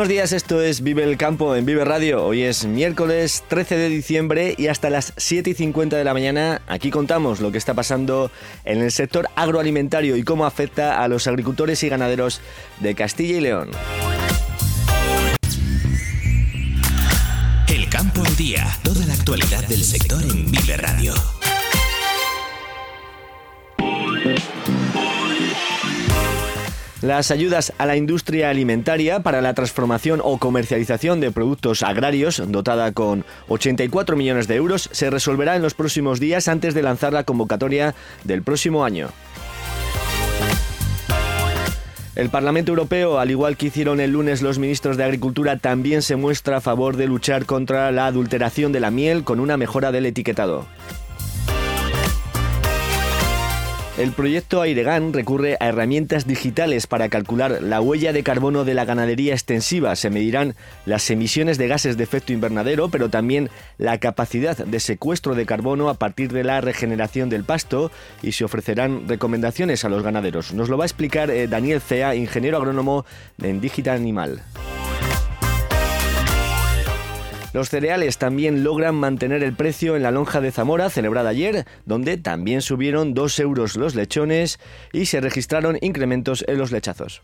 Buenos 0.00 0.14
días, 0.14 0.32
esto 0.32 0.62
es 0.62 0.82
Vive 0.82 1.04
el 1.04 1.18
Campo 1.18 1.54
en 1.54 1.66
Vive 1.66 1.84
Radio. 1.84 2.24
Hoy 2.24 2.40
es 2.40 2.64
miércoles 2.64 3.44
13 3.48 3.76
de 3.76 3.90
diciembre 3.90 4.54
y 4.56 4.68
hasta 4.68 4.88
las 4.88 5.12
7 5.18 5.50
y 5.50 5.52
50 5.52 5.94
de 5.94 6.04
la 6.04 6.14
mañana 6.14 6.62
aquí 6.68 6.90
contamos 6.90 7.40
lo 7.40 7.52
que 7.52 7.58
está 7.58 7.74
pasando 7.74 8.30
en 8.64 8.80
el 8.80 8.92
sector 8.92 9.28
agroalimentario 9.36 10.16
y 10.16 10.22
cómo 10.22 10.46
afecta 10.46 11.02
a 11.02 11.08
los 11.08 11.26
agricultores 11.26 11.82
y 11.82 11.90
ganaderos 11.90 12.40
de 12.78 12.94
Castilla 12.94 13.36
y 13.36 13.40
León. 13.42 13.72
El 17.68 17.86
Campo 17.90 18.24
al 18.24 18.36
Día, 18.36 18.66
toda 18.82 19.04
la 19.04 19.12
actualidad 19.12 19.68
del 19.68 19.84
sector 19.84 20.22
en 20.22 20.50
Vive 20.50 20.78
Radio. 20.78 21.12
Las 27.02 27.30
ayudas 27.30 27.72
a 27.78 27.86
la 27.86 27.96
industria 27.96 28.50
alimentaria 28.50 29.20
para 29.20 29.40
la 29.40 29.54
transformación 29.54 30.20
o 30.22 30.36
comercialización 30.36 31.18
de 31.20 31.30
productos 31.30 31.82
agrarios, 31.82 32.42
dotada 32.48 32.92
con 32.92 33.24
84 33.48 34.16
millones 34.16 34.48
de 34.48 34.56
euros, 34.56 34.90
se 34.92 35.08
resolverá 35.08 35.56
en 35.56 35.62
los 35.62 35.72
próximos 35.72 36.20
días 36.20 36.46
antes 36.46 36.74
de 36.74 36.82
lanzar 36.82 37.14
la 37.14 37.24
convocatoria 37.24 37.94
del 38.24 38.42
próximo 38.42 38.84
año. 38.84 39.08
El 42.16 42.28
Parlamento 42.28 42.72
Europeo, 42.72 43.18
al 43.18 43.30
igual 43.30 43.56
que 43.56 43.66
hicieron 43.66 43.98
el 43.98 44.10
lunes 44.10 44.42
los 44.42 44.58
ministros 44.58 44.98
de 44.98 45.04
Agricultura, 45.04 45.56
también 45.56 46.02
se 46.02 46.16
muestra 46.16 46.58
a 46.58 46.60
favor 46.60 46.98
de 46.98 47.06
luchar 47.06 47.46
contra 47.46 47.90
la 47.92 48.04
adulteración 48.04 48.72
de 48.72 48.80
la 48.80 48.90
miel 48.90 49.24
con 49.24 49.40
una 49.40 49.56
mejora 49.56 49.90
del 49.90 50.04
etiquetado. 50.04 50.66
El 54.00 54.12
proyecto 54.12 54.62
Airegan 54.62 55.12
recurre 55.12 55.58
a 55.60 55.68
herramientas 55.68 56.26
digitales 56.26 56.86
para 56.86 57.10
calcular 57.10 57.60
la 57.60 57.82
huella 57.82 58.14
de 58.14 58.22
carbono 58.22 58.64
de 58.64 58.72
la 58.72 58.86
ganadería 58.86 59.34
extensiva. 59.34 59.94
Se 59.94 60.08
medirán 60.08 60.54
las 60.86 61.10
emisiones 61.10 61.58
de 61.58 61.68
gases 61.68 61.98
de 61.98 62.04
efecto 62.04 62.32
invernadero, 62.32 62.88
pero 62.88 63.10
también 63.10 63.50
la 63.76 63.98
capacidad 63.98 64.56
de 64.56 64.80
secuestro 64.80 65.34
de 65.34 65.44
carbono 65.44 65.90
a 65.90 65.98
partir 65.98 66.32
de 66.32 66.44
la 66.44 66.62
regeneración 66.62 67.28
del 67.28 67.44
pasto 67.44 67.92
y 68.22 68.32
se 68.32 68.46
ofrecerán 68.46 69.06
recomendaciones 69.06 69.84
a 69.84 69.90
los 69.90 70.02
ganaderos. 70.02 70.54
Nos 70.54 70.70
lo 70.70 70.78
va 70.78 70.84
a 70.84 70.86
explicar 70.86 71.30
eh, 71.30 71.46
Daniel 71.46 71.82
Cea, 71.82 72.14
ingeniero 72.14 72.56
agrónomo 72.56 73.04
en 73.42 73.60
Digital 73.60 73.96
Animal. 73.96 74.42
Los 77.52 77.68
cereales 77.68 78.18
también 78.18 78.62
logran 78.62 78.94
mantener 78.94 79.42
el 79.42 79.54
precio 79.54 79.96
en 79.96 80.02
la 80.02 80.12
lonja 80.12 80.40
de 80.40 80.52
Zamora 80.52 80.88
celebrada 80.88 81.30
ayer, 81.30 81.66
donde 81.84 82.16
también 82.16 82.62
subieron 82.62 83.12
2 83.12 83.40
euros 83.40 83.76
los 83.76 83.94
lechones 83.94 84.60
y 84.92 85.06
se 85.06 85.20
registraron 85.20 85.76
incrementos 85.80 86.44
en 86.46 86.58
los 86.58 86.70
lechazos. 86.70 87.20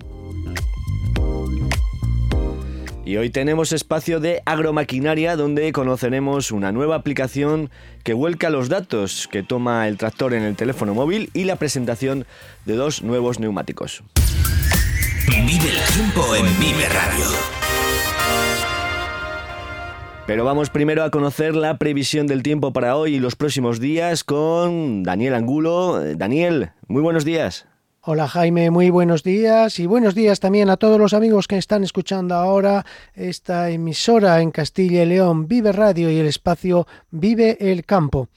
Y 3.04 3.18
hoy 3.18 3.30
tenemos 3.30 3.70
espacio 3.70 4.18
de 4.18 4.42
agromaquinaria 4.46 5.36
donde 5.36 5.70
conoceremos 5.70 6.50
una 6.50 6.72
nueva 6.72 6.96
aplicación 6.96 7.70
que 8.02 8.14
vuelca 8.14 8.50
los 8.50 8.68
datos 8.68 9.28
que 9.30 9.44
toma 9.44 9.86
el 9.86 9.96
tractor 9.96 10.34
en 10.34 10.42
el 10.42 10.56
teléfono 10.56 10.92
móvil 10.92 11.30
y 11.32 11.44
la 11.44 11.54
presentación 11.54 12.26
de 12.64 12.74
dos 12.74 13.04
nuevos 13.04 13.38
neumáticos. 13.38 14.02
Vive 15.28 15.70
el 15.70 15.94
tiempo 15.94 16.34
en 16.34 16.46
Vive 16.58 16.88
Radio. 16.88 17.65
Pero 20.26 20.44
vamos 20.44 20.70
primero 20.70 21.04
a 21.04 21.10
conocer 21.12 21.54
la 21.54 21.78
previsión 21.78 22.26
del 22.26 22.42
tiempo 22.42 22.72
para 22.72 22.96
hoy 22.96 23.14
y 23.14 23.20
los 23.20 23.36
próximos 23.36 23.78
días 23.78 24.24
con 24.24 25.04
Daniel 25.04 25.34
Angulo. 25.34 26.00
Daniel, 26.16 26.70
muy 26.88 27.00
buenos 27.00 27.24
días. 27.24 27.68
Hola 28.00 28.26
Jaime, 28.26 28.72
muy 28.72 28.90
buenos 28.90 29.22
días 29.22 29.78
y 29.78 29.86
buenos 29.86 30.16
días 30.16 30.40
también 30.40 30.68
a 30.68 30.78
todos 30.78 30.98
los 30.98 31.14
amigos 31.14 31.46
que 31.46 31.58
están 31.58 31.84
escuchando 31.84 32.34
ahora 32.34 32.84
esta 33.14 33.70
emisora 33.70 34.40
en 34.40 34.50
Castilla 34.50 35.04
y 35.04 35.06
León, 35.06 35.46
Vive 35.46 35.70
Radio 35.70 36.10
y 36.10 36.18
el 36.18 36.26
espacio 36.26 36.88
Vive 37.12 37.56
el 37.60 37.84
Campo. 37.84 38.28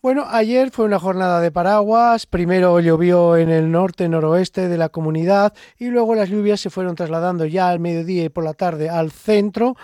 Bueno, 0.00 0.26
ayer 0.30 0.70
fue 0.70 0.84
una 0.84 1.00
jornada 1.00 1.40
de 1.40 1.50
paraguas. 1.50 2.24
Primero 2.24 2.78
llovió 2.78 3.36
en 3.36 3.50
el 3.50 3.72
norte, 3.72 4.08
noroeste 4.08 4.68
de 4.68 4.78
la 4.78 4.90
comunidad 4.90 5.54
y 5.76 5.88
luego 5.88 6.14
las 6.14 6.28
lluvias 6.28 6.60
se 6.60 6.70
fueron 6.70 6.94
trasladando 6.94 7.46
ya 7.46 7.68
al 7.68 7.80
mediodía 7.80 8.22
y 8.22 8.28
por 8.28 8.44
la 8.44 8.54
tarde 8.54 8.88
al 8.88 9.10
centro 9.10 9.76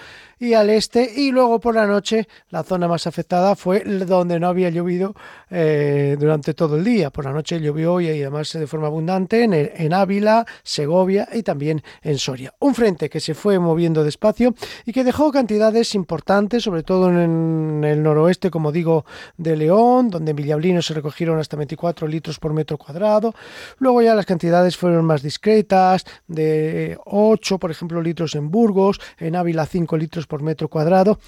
y 0.45 0.55
al 0.55 0.71
este 0.71 1.11
y 1.17 1.31
luego 1.31 1.59
por 1.59 1.75
la 1.75 1.87
noche 1.87 2.29
la 2.51 2.63
zona 2.63 2.87
más 2.87 3.07
afectada 3.07 3.57
fue 3.57 3.81
donde 3.81 4.39
no 4.39 4.49
había 4.49 4.71
llovido 4.71 5.15
eh, 5.51 6.17
durante 6.19 6.55
todo 6.55 6.77
el 6.77 6.85
día. 6.85 7.11
Por 7.11 7.25
la 7.25 7.33
noche 7.33 7.61
llovió 7.61 8.01
y 8.01 8.09
además 8.09 8.53
de 8.53 8.67
forma 8.67 8.89
abundante 8.89 9.43
en, 9.43 9.55
en 9.55 9.93
Ávila, 9.95 10.45
Segovia 10.63 11.29
y 11.33 11.43
también 11.43 11.83
en 12.03 12.19
Soria. 12.19 12.53
Un 12.61 12.75
frente 12.75 13.09
que 13.09 13.21
se 13.21 13.35
fue 13.35 13.59
moviendo 13.59 14.05
despacio 14.05 14.55
y 14.85 14.93
que 14.93 15.05
dejó 15.05 15.33
cantidades 15.33 15.95
importantes, 15.95 16.63
sobre 16.63 16.83
todo 16.83 17.09
en 17.09 17.83
el 17.85 18.03
noroeste, 18.03 18.51
como 18.51 18.71
digo, 18.71 19.07
de 19.37 19.57
León, 19.57 20.11
donde 20.11 20.33
en 20.33 20.37
Villablino 20.37 20.83
se 20.83 20.95
recogieron 20.95 21.39
hasta 21.39 21.57
24 21.57 22.07
litros 22.07 22.39
por 22.39 22.53
metro 22.53 22.77
cuadrado. 22.77 23.35
Luego 23.79 24.03
ya 24.03 24.15
las 24.15 24.27
cantidades 24.27 24.77
fueron 24.77 25.05
más 25.05 25.23
discretas, 25.23 26.05
de 26.27 26.99
8, 27.05 27.59
por 27.59 27.71
ejemplo, 27.71 28.03
litros 28.03 28.35
en 28.35 28.51
Burgos, 28.51 29.01
en 29.19 29.37
Ávila 29.37 29.67
5 29.67 29.97
litros 29.97 30.27
por 30.27 30.34
metro 30.43 30.69
cuadrado. 30.69 31.19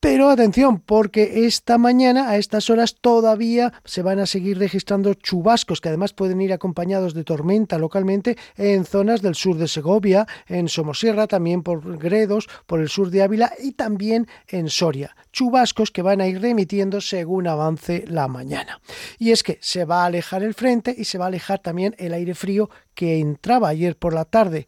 Pero 0.00 0.30
atención, 0.30 0.78
porque 0.78 1.44
esta 1.46 1.76
mañana 1.76 2.30
a 2.30 2.36
estas 2.36 2.70
horas 2.70 2.94
todavía 3.00 3.72
se 3.84 4.02
van 4.02 4.20
a 4.20 4.26
seguir 4.26 4.56
registrando 4.56 5.14
chubascos 5.14 5.80
que 5.80 5.88
además 5.88 6.12
pueden 6.12 6.40
ir 6.40 6.52
acompañados 6.52 7.14
de 7.14 7.24
tormenta 7.24 7.78
localmente 7.78 8.36
en 8.56 8.84
zonas 8.84 9.22
del 9.22 9.34
sur 9.34 9.56
de 9.56 9.66
Segovia, 9.66 10.28
en 10.46 10.68
Somosierra, 10.68 11.26
también 11.26 11.64
por 11.64 11.98
Gredos, 11.98 12.48
por 12.66 12.78
el 12.78 12.88
sur 12.88 13.10
de 13.10 13.22
Ávila 13.22 13.52
y 13.60 13.72
también 13.72 14.28
en 14.46 14.68
Soria. 14.68 15.16
Chubascos 15.38 15.92
que 15.92 16.02
van 16.02 16.20
a 16.20 16.26
ir 16.26 16.40
remitiendo 16.40 17.00
según 17.00 17.46
avance 17.46 18.04
la 18.08 18.26
mañana. 18.26 18.80
Y 19.20 19.30
es 19.30 19.44
que 19.44 19.56
se 19.60 19.84
va 19.84 20.02
a 20.02 20.06
alejar 20.06 20.42
el 20.42 20.52
frente 20.52 20.92
y 20.98 21.04
se 21.04 21.16
va 21.16 21.26
a 21.26 21.28
alejar 21.28 21.60
también 21.60 21.94
el 21.96 22.12
aire 22.12 22.34
frío 22.34 22.68
que 22.98 23.20
entraba 23.20 23.68
ayer 23.68 23.96
por 23.96 24.12
la 24.12 24.24
tarde 24.24 24.66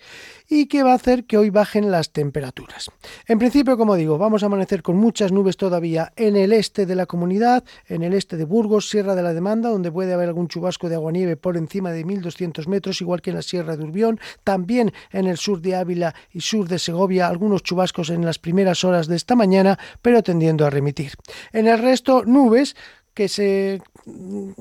y 0.48 0.66
que 0.66 0.84
va 0.84 0.92
a 0.92 0.94
hacer 0.94 1.24
que 1.24 1.36
hoy 1.36 1.50
bajen 1.50 1.90
las 1.90 2.12
temperaturas. 2.12 2.88
En 3.26 3.40
principio, 3.40 3.76
como 3.76 3.96
digo, 3.96 4.18
vamos 4.18 4.44
a 4.44 4.46
amanecer 4.46 4.84
con 4.84 4.96
muchas 4.96 5.32
nubes 5.32 5.56
todavía 5.56 6.12
en 6.14 6.36
el 6.36 6.52
este 6.52 6.86
de 6.86 6.94
la 6.94 7.06
comunidad, 7.06 7.64
en 7.88 8.04
el 8.04 8.14
este 8.14 8.36
de 8.36 8.44
Burgos, 8.44 8.88
Sierra 8.88 9.16
de 9.16 9.24
la 9.24 9.34
Demanda, 9.34 9.70
donde 9.70 9.90
puede 9.90 10.12
haber 10.12 10.28
algún 10.28 10.46
chubasco 10.46 10.88
de 10.88 10.94
agua-nieve 10.94 11.36
por 11.36 11.56
encima 11.56 11.90
de 11.90 12.04
1200 12.04 12.68
metros, 12.68 13.00
igual 13.00 13.20
que 13.20 13.30
en 13.30 13.36
la 13.36 13.42
Sierra 13.42 13.76
de 13.76 13.82
Urbión, 13.82 14.20
también 14.44 14.92
en 15.10 15.26
el 15.26 15.36
sur 15.36 15.60
de 15.60 15.74
Ávila 15.74 16.14
y 16.32 16.42
sur 16.42 16.68
de 16.68 16.78
Segovia, 16.78 17.26
algunos 17.26 17.64
chubascos 17.64 18.10
en 18.10 18.24
las 18.24 18.38
primeras 18.38 18.84
horas 18.84 19.08
de 19.08 19.16
esta 19.16 19.34
mañana, 19.34 19.76
pero 20.02 20.22
tendiendo 20.22 20.59
a 20.66 20.70
remitir. 20.70 21.12
En 21.52 21.66
el 21.66 21.78
resto, 21.78 22.24
nubes 22.24 22.76
que 23.14 23.28
se 23.28 23.82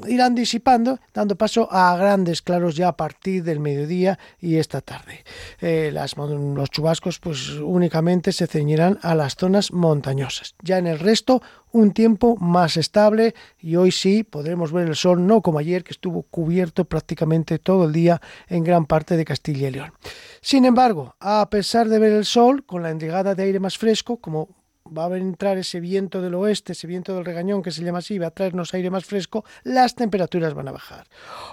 irán 0.08 0.36
disipando, 0.36 1.00
dando 1.14 1.36
paso 1.36 1.68
a 1.72 1.96
grandes 1.96 2.42
claros 2.42 2.76
ya 2.76 2.90
a 2.90 2.98
partir 2.98 3.44
del 3.44 3.60
mediodía 3.60 4.20
y 4.40 4.58
esta 4.58 4.82
tarde. 4.82 5.24
Eh, 5.62 5.92
los 5.94 6.70
chubascos 6.70 7.20
pues 7.20 7.52
únicamente 7.52 8.32
se 8.32 8.48
ceñirán 8.48 9.00
a 9.02 9.16
las 9.16 9.36
zonas 9.36 9.72
montañosas. 9.72 10.56
Ya 10.62 10.78
en 10.78 10.88
el 10.88 11.00
resto 11.00 11.42
un 11.72 11.92
tiempo 11.92 12.36
más 12.38 12.76
estable 12.78 13.36
y 13.60 13.76
hoy 13.76 13.92
sí 13.92 14.24
podremos 14.24 14.72
ver 14.72 14.88
el 14.88 14.96
sol, 14.96 15.26
no 15.26 15.42
como 15.42 15.60
ayer 15.60 15.84
que 15.84 15.94
estuvo 15.94 16.24
cubierto 16.24 16.86
prácticamente 16.86 17.60
todo 17.60 17.86
el 17.86 17.94
día 17.94 18.20
en 18.48 18.64
gran 18.64 18.86
parte 18.86 19.16
de 19.16 19.26
Castilla 19.26 19.68
y 19.68 19.72
León. 19.72 19.94
Sin 20.42 20.66
embargo, 20.66 21.16
a 21.20 21.50
pesar 21.50 21.88
de 21.88 22.00
ver 22.00 22.14
el 22.14 22.26
sol, 22.26 22.66
con 22.66 22.82
la 22.82 22.90
entrada 22.90 23.36
de 23.36 23.44
aire 23.44 23.60
más 23.60 23.78
fresco, 23.78 24.18
como 24.18 24.59
va 24.86 25.08
a 25.08 25.18
entrar 25.18 25.58
ese 25.58 25.80
viento 25.80 26.22
del 26.22 26.36
oeste, 26.36 26.74
ese 26.74 26.88
viento 26.88 27.16
del 27.16 27.26
regañón 27.26 27.62
que 27.62 27.72
se 27.72 27.84
llama 27.84 28.00
así, 28.00 28.18
va 28.18 28.28
a 28.28 28.32
traernos 28.32 28.74
aire 28.74 28.90
más 28.90 29.06
fresco, 29.06 29.46
las 29.64 29.96
temperaturas 29.96 30.54
van 30.54 30.68
a 30.68 30.72
bajar. 30.72 31.08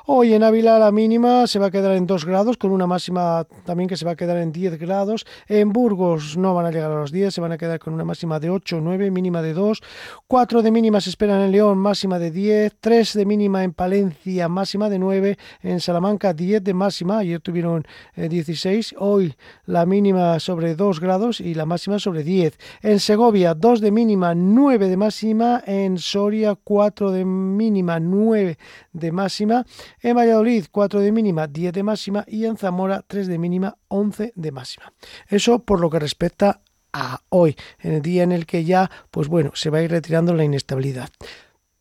Hoy 0.07 0.35
en 0.35 0.43
Ávila 0.43 0.79
la 0.79 0.91
mínima 0.91 1.47
se 1.47 1.59
va 1.59 1.67
a 1.67 1.71
quedar 1.71 1.97
en 1.97 2.07
2 2.07 2.25
grados, 2.25 2.57
con 2.57 2.71
una 2.71 2.87
máxima 2.87 3.47
también 3.65 3.89
que 3.89 3.97
se 3.97 4.05
va 4.05 4.13
a 4.13 4.17
quedar 4.17 4.39
en 4.39 4.53
10 4.53 4.79
grados. 4.79 5.27
En 5.49 5.73
Burgos 5.73 6.37
no 6.37 6.55
van 6.55 6.67
a 6.67 6.71
llegar 6.71 6.91
a 6.91 6.97
los 6.97 7.13
10, 7.13 7.35
se 7.35 7.41
van 7.41 7.53
a 7.53 7.59
quedar 7.59 7.79
con 7.79 7.95
una 7.95 8.05
máxima 8.05 8.41
de 8.41 8.51
8 8.51 8.79
o 8.79 8.81
9, 8.81 9.11
mínima 9.11 9.43
de 9.43 9.53
2. 9.53 9.83
4 10.27 10.63
de 10.63 10.71
mínima 10.71 11.01
se 11.01 11.11
esperan 11.11 11.41
en 11.43 11.53
León, 11.53 11.79
máxima 11.79 12.19
de 12.19 12.31
10. 12.31 12.77
3 12.81 13.13
de 13.15 13.27
mínima 13.27 13.65
en 13.65 13.73
Palencia, 13.73 14.49
máxima 14.49 14.89
de 14.89 14.99
9. 14.99 15.39
En 15.63 15.81
Salamanca 15.81 16.33
10 16.33 16.63
de 16.63 16.75
máxima, 16.75 17.19
ayer 17.19 17.41
tuvieron 17.41 17.87
16. 18.17 18.93
Eh, 18.93 18.97
Hoy 18.99 19.35
la 19.65 19.87
mínima 19.87 20.39
sobre 20.41 20.75
2 20.75 21.01
grados 21.01 21.41
y 21.41 21.55
la 21.55 21.67
máxima 21.67 21.99
sobre 21.99 22.23
10. 22.23 22.59
En 22.83 23.01
Segovia 23.17 23.55
2 23.55 23.81
de 23.81 23.91
mínima, 23.91 24.35
9 24.35 24.91
de 24.91 24.97
máxima, 24.99 25.63
en 25.67 25.97
Soria 25.97 26.55
4 26.55 27.13
de 27.13 27.25
mínima, 27.25 27.99
9 27.99 28.59
de 28.93 29.11
máxima, 29.11 29.65
en 30.03 30.15
Valladolid 30.15 30.67
4 30.71 31.01
de 31.01 31.13
mínima, 31.13 31.47
10 31.47 31.73
de 31.73 31.83
máxima 31.83 32.27
y 32.29 32.45
en 32.45 32.59
Zamora 32.59 33.03
3 33.09 33.27
de 33.29 33.39
mínima, 33.39 33.79
11 33.89 34.35
de 34.37 34.53
máxima. 34.53 34.93
Eso 35.29 35.61
por 35.61 35.81
lo 35.81 35.89
que 35.89 35.99
respecta 35.99 36.61
a 36.93 37.23
hoy, 37.31 37.57
en 37.81 37.95
el 37.95 38.03
día 38.03 38.23
en 38.23 38.33
el 38.33 38.45
que 38.45 38.67
ya, 38.67 38.91
pues 39.11 39.29
bueno, 39.29 39.53
se 39.55 39.71
va 39.71 39.79
a 39.79 39.83
ir 39.83 39.91
retirando 39.91 40.35
la 40.35 40.45
inestabilidad. 40.45 41.09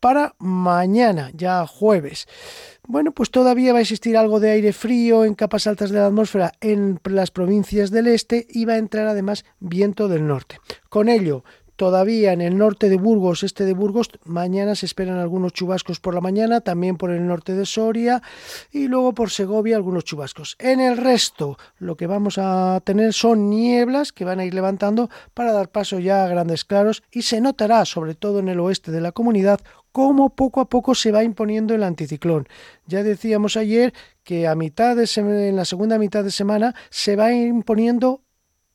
Para 0.06 0.36
mañana, 0.38 1.31
ya 1.34 1.66
jueves. 1.66 2.28
Bueno, 2.88 3.12
pues 3.12 3.31
todavía 3.31 3.74
va 3.74 3.80
a 3.80 3.81
existir 3.81 4.16
algo 4.18 4.40
de 4.40 4.52
aire 4.52 4.72
frío 4.72 5.25
en 5.25 5.34
capas 5.34 5.66
altas 5.66 5.90
de 5.90 5.98
la 5.98 6.06
atmósfera 6.06 6.52
en 6.62 7.00
las 7.06 7.31
provincias 7.31 7.90
del 7.90 8.06
este 8.06 8.46
y 8.48 8.66
va 8.66 8.74
a 8.74 8.78
entrar 8.78 9.07
además 9.07 9.46
viento 9.60 10.07
del 10.07 10.28
norte. 10.28 10.60
Con 10.90 11.10
ello, 11.10 11.44
todavía 11.75 12.34
en 12.34 12.42
el 12.42 12.56
norte 12.56 12.88
de 12.88 12.98
Burgos, 12.98 13.42
este 13.42 13.66
de 13.66 13.74
Burgos, 13.74 14.12
mañana 14.25 14.75
se 14.75 14.86
esperan 14.86 15.18
algunos 15.18 15.54
chubascos 15.54 16.00
por 16.00 16.13
la 16.13 16.22
mañana, 16.22 16.62
también 16.62 16.98
por 16.98 17.10
el 17.10 17.25
norte 17.25 17.56
de 17.56 17.66
Soria 17.66 18.22
y 18.72 18.88
luego 18.88 19.13
por 19.13 19.31
Segovia 19.31 19.75
algunos 19.75 20.04
chubascos. 20.04 20.56
En 20.60 20.81
el 20.81 20.98
resto, 20.98 21.57
lo 21.80 21.98
que 21.98 22.06
vamos 22.06 22.38
a 22.38 22.80
tener 22.84 23.12
son 23.12 23.50
nieblas 23.50 24.12
que 24.12 24.24
van 24.24 24.40
a 24.40 24.46
ir 24.46 24.54
levantando 24.54 25.10
para 25.34 25.52
dar 25.52 25.69
paso 25.69 25.98
ya 25.98 26.25
a 26.25 26.28
grandes 26.28 26.63
claros 26.63 27.02
y 27.12 27.24
se 27.24 27.42
notará, 27.42 27.86
sobre 27.86 28.13
todo 28.13 28.38
en 28.38 28.50
el 28.50 28.60
oeste 28.60 28.92
de 28.92 29.02
la 29.02 29.12
comunidad, 29.12 29.62
cómo 29.95 30.36
poco 30.36 30.59
a 30.59 30.68
poco 30.68 30.94
se 30.94 31.13
va 31.13 31.24
imponiendo 31.24 31.74
el 31.74 31.81
anticiclón. 31.81 32.50
Ya 32.86 33.01
decíamos 33.01 33.56
ayer 33.56 33.94
que 34.25 34.45
a 34.45 34.53
mitad 34.53 34.94
de 34.97 35.09
en 35.15 35.56
la 35.56 35.63
segunda 35.63 35.97
mitad 35.97 36.21
de 36.21 36.31
semana 36.31 36.75
se 36.89 37.15
va 37.15 37.31
imponiendo 37.31 38.21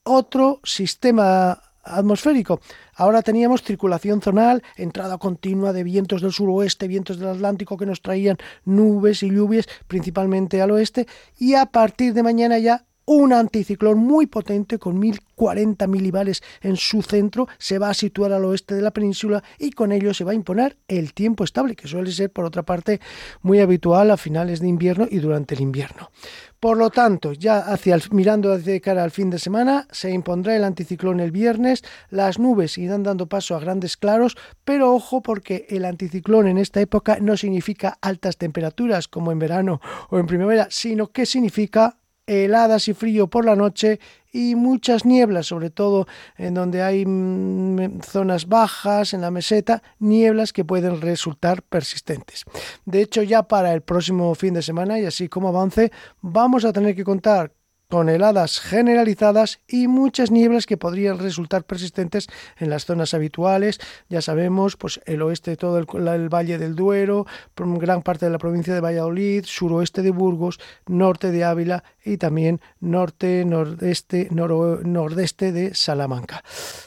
otro 0.03 0.61
sistema 0.65 1.61
atmosférico. 1.85 2.63
Ahora 2.95 3.21
teníamos 3.21 3.63
circulación 3.63 4.23
zonal, 4.23 4.63
entrada 4.77 5.19
continua 5.19 5.75
de 5.75 5.85
vientos 5.85 6.23
del 6.23 6.33
suroeste, 6.33 6.89
vientos 6.89 7.19
del 7.19 7.29
Atlántico 7.29 7.77
que 7.77 7.85
nos 7.85 8.01
traían 8.01 8.39
nubes 8.65 9.23
y 9.23 9.29
lluvias, 9.29 9.69
principalmente 9.89 10.63
al 10.63 10.71
oeste, 10.71 11.07
y 11.39 11.53
a 11.53 11.67
partir 11.67 12.15
de 12.15 12.23
mañana 12.23 12.59
ya 12.59 12.87
un 13.13 13.33
anticiclón 13.33 13.99
muy 13.99 14.27
potente 14.27 14.79
con 14.79 14.97
1040 15.01 15.89
milibares 15.89 16.45
en 16.61 16.77
su 16.77 17.03
centro 17.03 17.49
se 17.59 17.81
va 17.81 17.91
a 17.91 17.95
situar 17.95 18.33
al 18.33 18.45
oeste 18.45 18.77
de 18.77 18.83
la 18.83 18.93
península 18.93 19.43
y 19.59 19.73
con 19.73 19.91
ello 19.91 20.15
se 20.15 20.23
va 20.23 20.31
a 20.31 20.37
imponer 20.37 20.77
el 20.87 21.13
tiempo 21.13 21.43
estable, 21.43 21.75
que 21.75 21.89
suele 21.89 22.13
ser 22.13 22.31
por 22.31 22.45
otra 22.45 22.63
parte 22.63 23.01
muy 23.43 23.59
habitual 23.59 24.13
a 24.13 24.17
finales 24.17 24.61
de 24.61 24.69
invierno 24.69 25.09
y 25.11 25.19
durante 25.19 25.57
el 25.57 25.61
invierno. 25.61 26.13
Por 26.61 26.77
lo 26.77 26.91
tanto, 26.91 27.33
ya 27.33 27.59
hacia 27.59 27.99
mirando 28.13 28.53
hacia 28.53 28.79
cara 28.79 29.03
al 29.03 29.11
fin 29.11 29.29
de 29.29 29.41
semana, 29.41 29.89
se 29.91 30.13
impondrá 30.13 30.55
el 30.55 30.63
anticiclón 30.63 31.19
el 31.19 31.33
viernes, 31.33 31.83
las 32.11 32.39
nubes 32.39 32.79
irán 32.79 33.03
dando 33.03 33.27
paso 33.27 33.57
a 33.57 33.61
grandes 33.61 33.97
claros, 33.97 34.37
pero 34.65 34.95
ojo 34.95 35.21
porque 35.21 35.67
el 35.71 35.85
anticiclón 35.85 36.47
en 36.47 36.59
esta 36.59 36.81
época 36.81 37.19
no 37.21 37.37
significa 37.37 37.99
altas 38.03 38.37
temperaturas 38.37 39.09
como 39.09 39.33
en 39.33 39.41
verano 39.41 39.81
o 40.11 40.21
en 40.21 40.27
primavera, 40.27 40.69
sino 40.71 41.09
que 41.09 41.27
significa 41.27 41.97
heladas 42.27 42.89
y 42.89 42.95
frío 42.95 43.29
por 43.29 43.45
la 43.45 43.57
noche 43.57 44.01
y 44.33 44.55
muchas 44.55 45.05
nieblas, 45.05 45.47
sobre 45.47 45.71
todo 45.71 46.07
en 46.37 46.55
donde 46.55 46.83
hay 46.83 47.05
mm, 47.05 48.01
zonas 48.03 48.47
bajas, 48.49 49.15
en 49.15 49.21
la 49.21 49.31
meseta, 49.31 49.83
nieblas 49.99 50.53
que 50.53 50.65
pueden 50.65 51.01
resultar 51.01 51.63
persistentes. 51.63 52.45
De 52.85 53.03
hecho, 53.03 53.23
ya 53.23 53.43
para 53.43 53.73
el 53.73 53.83
próximo 53.83 54.35
fin 54.35 54.55
de 54.55 54.63
semana 54.63 54.99
y 55.01 55.07
así 55.07 55.29
como 55.29 55.49
avance, 55.49 55.91
vamos 56.21 56.65
a 56.65 56.73
tener 56.73 56.95
que 56.95 57.05
contar 57.05 57.53
con 57.91 58.09
heladas 58.09 58.61
generalizadas 58.61 59.61
y 59.67 59.89
muchas 59.89 60.31
nieblas 60.31 60.65
que 60.65 60.77
podrían 60.77 61.19
resultar 61.19 61.65
persistentes 61.65 62.29
en 62.57 62.71
las 62.71 62.87
zonas 62.87 63.15
habituales. 63.15 63.81
Ya 64.09 64.23
sabemos, 64.23 64.77
pues 64.77 65.01
el 65.07 65.21
oeste, 65.23 65.57
todo 65.57 65.77
el, 65.79 66.29
Valle 66.29 66.57
del 66.57 66.77
Duero, 66.77 67.27
gran 67.57 68.03
parte 68.03 68.27
de 68.27 68.31
la 68.31 68.39
provincia 68.39 68.73
de 68.73 68.81
Valladolid, 68.81 69.45
suroeste 69.45 70.03
de 70.03 70.13
Burgos, 70.13 70.61
norte 70.87 71.33
de 71.33 71.43
Ávila 71.43 71.83
y 72.05 72.17
también 72.17 72.61
norte, 72.81 73.45
nordeste, 73.45 74.29
nordeste 74.31 75.53
de 75.53 75.75
Salamanca. 75.75 76.43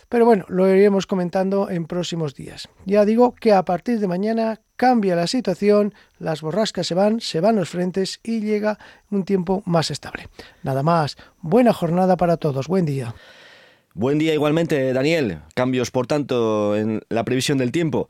Pero 0.09 0.25
bueno, 0.25 0.45
lo 0.47 0.69
iremos 0.69 1.07
comentando 1.07 1.69
en 1.69 1.85
próximos 1.85 2.35
días. 2.35 2.69
Ya 2.85 3.05
digo 3.05 3.33
que 3.35 3.53
a 3.53 3.63
partir 3.63 3.99
de 3.99 4.07
mañana 4.07 4.61
cambia 4.75 5.15
la 5.15 5.27
situación, 5.27 5.93
las 6.19 6.41
borrascas 6.41 6.87
se 6.87 6.95
van, 6.95 7.21
se 7.21 7.39
van 7.39 7.55
los 7.55 7.69
frentes 7.69 8.19
y 8.23 8.41
llega 8.41 8.77
un 9.09 9.23
tiempo 9.25 9.63
más 9.65 9.91
estable. 9.91 10.29
Nada 10.63 10.83
más, 10.83 11.17
buena 11.41 11.73
jornada 11.73 12.17
para 12.17 12.37
todos, 12.37 12.67
buen 12.67 12.85
día. 12.85 13.15
Buen 13.95 14.17
día 14.17 14.33
igualmente, 14.33 14.91
Daniel. 14.91 15.39
Cambios, 15.53 15.91
por 15.91 16.07
tanto, 16.07 16.75
en 16.75 17.01
la 17.09 17.23
previsión 17.23 17.59
del 17.59 17.71
tiempo. 17.71 18.09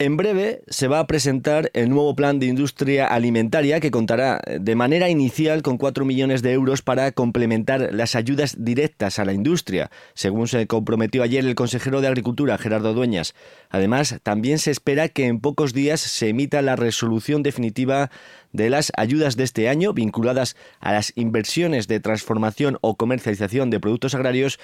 En 0.00 0.16
breve 0.16 0.62
se 0.68 0.86
va 0.86 1.00
a 1.00 1.08
presentar 1.08 1.72
el 1.74 1.90
nuevo 1.90 2.14
plan 2.14 2.38
de 2.38 2.46
industria 2.46 3.08
alimentaria 3.08 3.80
que 3.80 3.90
contará 3.90 4.40
de 4.60 4.76
manera 4.76 5.08
inicial 5.08 5.62
con 5.62 5.76
4 5.76 6.04
millones 6.04 6.40
de 6.40 6.52
euros 6.52 6.82
para 6.82 7.10
complementar 7.10 7.92
las 7.92 8.14
ayudas 8.14 8.54
directas 8.64 9.18
a 9.18 9.24
la 9.24 9.32
industria, 9.32 9.90
según 10.14 10.46
se 10.46 10.68
comprometió 10.68 11.24
ayer 11.24 11.44
el 11.44 11.56
consejero 11.56 12.00
de 12.00 12.06
Agricultura, 12.06 12.58
Gerardo 12.58 12.94
Dueñas. 12.94 13.34
Además, 13.70 14.20
también 14.22 14.60
se 14.60 14.70
espera 14.70 15.08
que 15.08 15.26
en 15.26 15.40
pocos 15.40 15.72
días 15.72 16.00
se 16.00 16.28
emita 16.28 16.62
la 16.62 16.76
resolución 16.76 17.42
definitiva 17.42 18.12
de 18.52 18.70
las 18.70 18.92
ayudas 18.96 19.36
de 19.36 19.44
este 19.44 19.68
año 19.68 19.92
vinculadas 19.92 20.56
a 20.80 20.92
las 20.92 21.12
inversiones 21.16 21.88
de 21.88 22.00
transformación 22.00 22.78
o 22.80 22.96
comercialización 22.96 23.70
de 23.70 23.80
productos 23.80 24.14
agrarios 24.14 24.58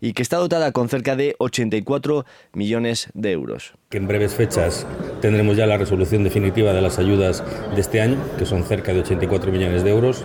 y 0.00 0.12
que 0.12 0.22
está 0.22 0.36
dotada 0.38 0.72
con 0.72 0.88
cerca 0.88 1.16
de 1.16 1.34
84 1.38 2.24
millones 2.52 3.10
de 3.14 3.32
euros. 3.32 3.74
En 3.90 4.06
breves 4.06 4.34
fechas 4.34 4.86
tendremos 5.20 5.56
ya 5.56 5.66
la 5.66 5.78
resolución 5.78 6.24
definitiva 6.24 6.72
de 6.72 6.82
las 6.82 6.98
ayudas 6.98 7.42
de 7.74 7.80
este 7.80 8.00
año, 8.00 8.18
que 8.38 8.46
son 8.46 8.64
cerca 8.64 8.92
de 8.92 9.00
84 9.00 9.50
millones 9.50 9.82
de 9.82 9.90
euros. 9.90 10.24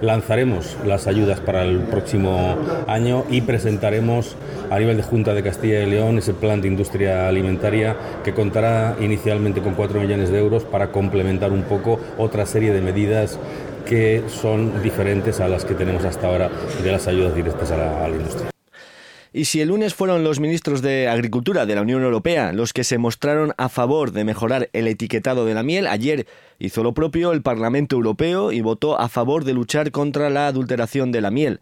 Lanzaremos 0.00 0.76
las 0.86 1.06
ayudas 1.06 1.40
para 1.40 1.64
el 1.64 1.80
próximo 1.80 2.56
año 2.86 3.24
y 3.30 3.42
presentaremos 3.42 4.36
a 4.70 4.78
nivel 4.78 4.96
de 4.96 5.02
Junta 5.02 5.34
de 5.34 5.42
Castilla 5.42 5.82
y 5.82 5.90
León 5.90 6.18
ese 6.18 6.34
plan 6.34 6.60
de 6.60 6.68
industria 6.68 7.28
alimentaria 7.28 7.96
que 8.24 8.32
contará 8.32 8.96
inicialmente 9.00 9.60
con 9.60 9.74
4 9.74 10.00
millones 10.00 10.30
de 10.30 10.38
euros 10.38 10.64
para 10.64 10.90
complementar 10.90 11.52
un 11.52 11.62
poco 11.62 12.00
otras 12.18 12.52
serie 12.52 12.61
de 12.70 12.80
medidas 12.80 13.38
que 13.86 14.22
son 14.28 14.82
diferentes 14.82 15.40
a 15.40 15.48
las 15.48 15.64
que 15.64 15.74
tenemos 15.74 16.04
hasta 16.04 16.26
ahora 16.26 16.50
de 16.82 16.92
las 16.92 17.06
ayudas 17.08 17.34
directas 17.34 17.70
a 17.70 17.76
la, 17.76 18.08
industria. 18.08 18.50
Y 19.34 19.46
si 19.46 19.62
el 19.62 19.68
lunes 19.68 19.94
fueron 19.94 20.24
los 20.24 20.40
ministros 20.40 20.82
de 20.82 21.08
Agricultura 21.08 21.64
de 21.64 21.74
la 21.74 21.82
Unión 21.82 22.02
Europea 22.02 22.52
los 22.52 22.74
que 22.74 22.84
se 22.84 22.98
mostraron 22.98 23.54
a 23.56 23.70
favor 23.70 24.12
de 24.12 24.24
mejorar 24.24 24.68
el 24.74 24.86
etiquetado 24.86 25.46
de 25.46 25.54
la 25.54 25.62
miel, 25.62 25.86
ayer 25.86 26.26
hizo 26.58 26.82
lo 26.82 26.92
propio 26.92 27.32
el 27.32 27.40
Parlamento 27.40 27.96
Europeo 27.96 28.52
y 28.52 28.60
votó 28.60 29.00
a 29.00 29.08
favor 29.08 29.44
de 29.44 29.54
luchar 29.54 29.90
contra 29.90 30.28
la 30.28 30.46
adulteración 30.46 31.12
de 31.12 31.22
la 31.22 31.30
miel. 31.30 31.60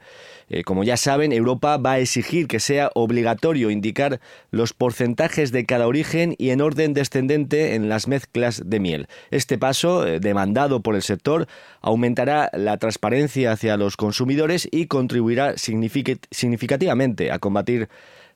Eh, 0.50 0.64
como 0.64 0.82
ya 0.82 0.96
saben, 0.96 1.32
Europa 1.32 1.76
va 1.76 1.92
a 1.92 1.98
exigir 2.00 2.48
que 2.48 2.58
sea 2.58 2.90
obligatorio 2.94 3.70
indicar 3.70 4.20
los 4.50 4.72
porcentajes 4.72 5.52
de 5.52 5.64
cada 5.64 5.86
origen 5.86 6.34
y 6.38 6.50
en 6.50 6.60
orden 6.60 6.92
descendente 6.92 7.76
en 7.76 7.88
las 7.88 8.08
mezclas 8.08 8.62
de 8.66 8.80
miel. 8.80 9.06
Este 9.30 9.58
paso, 9.58 10.04
eh, 10.06 10.18
demandado 10.18 10.80
por 10.80 10.96
el 10.96 11.02
sector, 11.02 11.46
aumentará 11.80 12.50
la 12.52 12.76
transparencia 12.78 13.52
hacia 13.52 13.76
los 13.76 13.96
consumidores 13.96 14.68
y 14.70 14.86
contribuirá 14.86 15.54
significativamente 15.56 17.30
a 17.30 17.38
combatir 17.38 17.88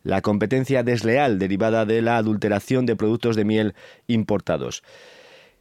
la 0.04 0.20
competencia 0.20 0.84
desleal 0.84 1.40
derivada 1.40 1.84
de 1.84 2.00
la 2.00 2.16
adulteración 2.18 2.86
de 2.86 2.94
productos 2.94 3.34
de 3.34 3.44
miel 3.44 3.74
importados. 4.06 4.84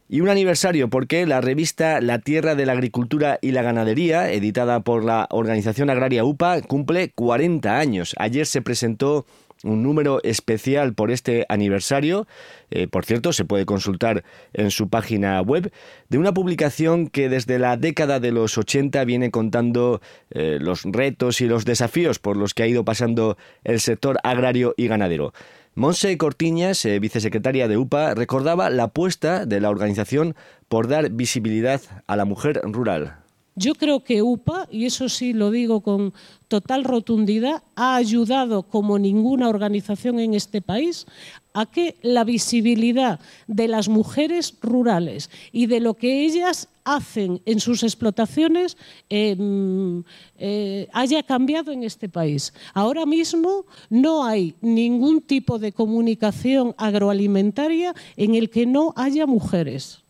Y 0.06 0.20
un 0.20 0.28
aniversario 0.28 0.90
porque 0.90 1.26
la 1.26 1.40
revista 1.40 2.00
La 2.02 2.18
Tierra 2.18 2.54
de 2.54 2.66
la 2.66 2.72
Agricultura 2.72 3.38
y 3.40 3.52
la 3.52 3.62
Ganadería, 3.62 4.30
editada 4.30 4.80
por 4.80 5.02
la 5.02 5.26
organización 5.30 5.88
agraria 5.88 6.24
UPA, 6.24 6.60
cumple 6.60 7.10
40 7.14 7.78
años. 7.78 8.14
Ayer 8.18 8.44
se 8.44 8.60
presentó 8.60 9.24
un 9.62 9.82
número 9.82 10.20
especial 10.22 10.92
por 10.92 11.10
este 11.10 11.46
aniversario. 11.48 12.26
Eh, 12.70 12.86
por 12.86 13.06
cierto, 13.06 13.32
se 13.32 13.46
puede 13.46 13.64
consultar 13.64 14.24
en 14.52 14.70
su 14.70 14.88
página 14.88 15.40
web 15.40 15.72
de 16.10 16.18
una 16.18 16.34
publicación 16.34 17.08
que 17.08 17.30
desde 17.30 17.58
la 17.58 17.78
década 17.78 18.20
de 18.20 18.30
los 18.30 18.58
80 18.58 19.02
viene 19.04 19.30
contando 19.30 20.02
eh, 20.30 20.58
los 20.60 20.82
retos 20.84 21.40
y 21.40 21.46
los 21.46 21.64
desafíos 21.64 22.18
por 22.18 22.36
los 22.36 22.52
que 22.52 22.62
ha 22.62 22.66
ido 22.66 22.84
pasando 22.84 23.38
el 23.64 23.80
sector 23.80 24.18
agrario 24.22 24.74
y 24.76 24.86
ganadero. 24.86 25.32
Monse 25.76 26.16
Cortiñas, 26.18 26.86
vicesecretaria 27.00 27.66
de 27.66 27.76
UPA, 27.76 28.14
recordaba 28.14 28.70
la 28.70 28.84
apuesta 28.84 29.44
de 29.44 29.60
la 29.60 29.70
organización 29.70 30.36
por 30.68 30.86
dar 30.86 31.10
visibilidad 31.10 31.80
a 32.06 32.14
la 32.14 32.24
mujer 32.24 32.60
rural. 32.62 33.23
Yo 33.56 33.74
creo 33.74 34.02
que 34.02 34.20
UPA, 34.20 34.66
y 34.70 34.84
eso 34.86 35.08
sí 35.08 35.32
lo 35.32 35.52
digo 35.52 35.80
con 35.80 36.12
total 36.48 36.82
rotundidad, 36.82 37.62
ha 37.76 37.94
ayudado 37.94 38.64
como 38.64 38.98
ninguna 38.98 39.48
organización 39.48 40.18
en 40.18 40.34
este 40.34 40.60
país 40.60 41.06
a 41.52 41.66
que 41.66 41.96
la 42.02 42.24
visibilidad 42.24 43.20
de 43.46 43.68
las 43.68 43.88
mujeres 43.88 44.54
rurales 44.60 45.30
y 45.52 45.66
de 45.66 45.78
lo 45.78 45.94
que 45.94 46.24
ellas 46.24 46.68
hacen 46.82 47.40
en 47.46 47.60
sus 47.60 47.84
explotaciones 47.84 48.76
em, 49.08 50.02
eh, 50.36 50.88
haya 50.92 51.22
cambiado 51.22 51.70
en 51.70 51.84
este 51.84 52.08
país. 52.08 52.52
Ahora 52.74 53.06
mismo 53.06 53.66
no 53.88 54.24
hay 54.24 54.54
ningún 54.60 55.22
tipo 55.22 55.60
de 55.60 55.72
comunicación 55.72 56.74
agroalimentaria 56.76 57.94
en 58.16 58.34
el 58.34 58.50
que 58.50 58.66
no 58.66 58.92
haya 58.96 59.26
mujeres. 59.26 60.03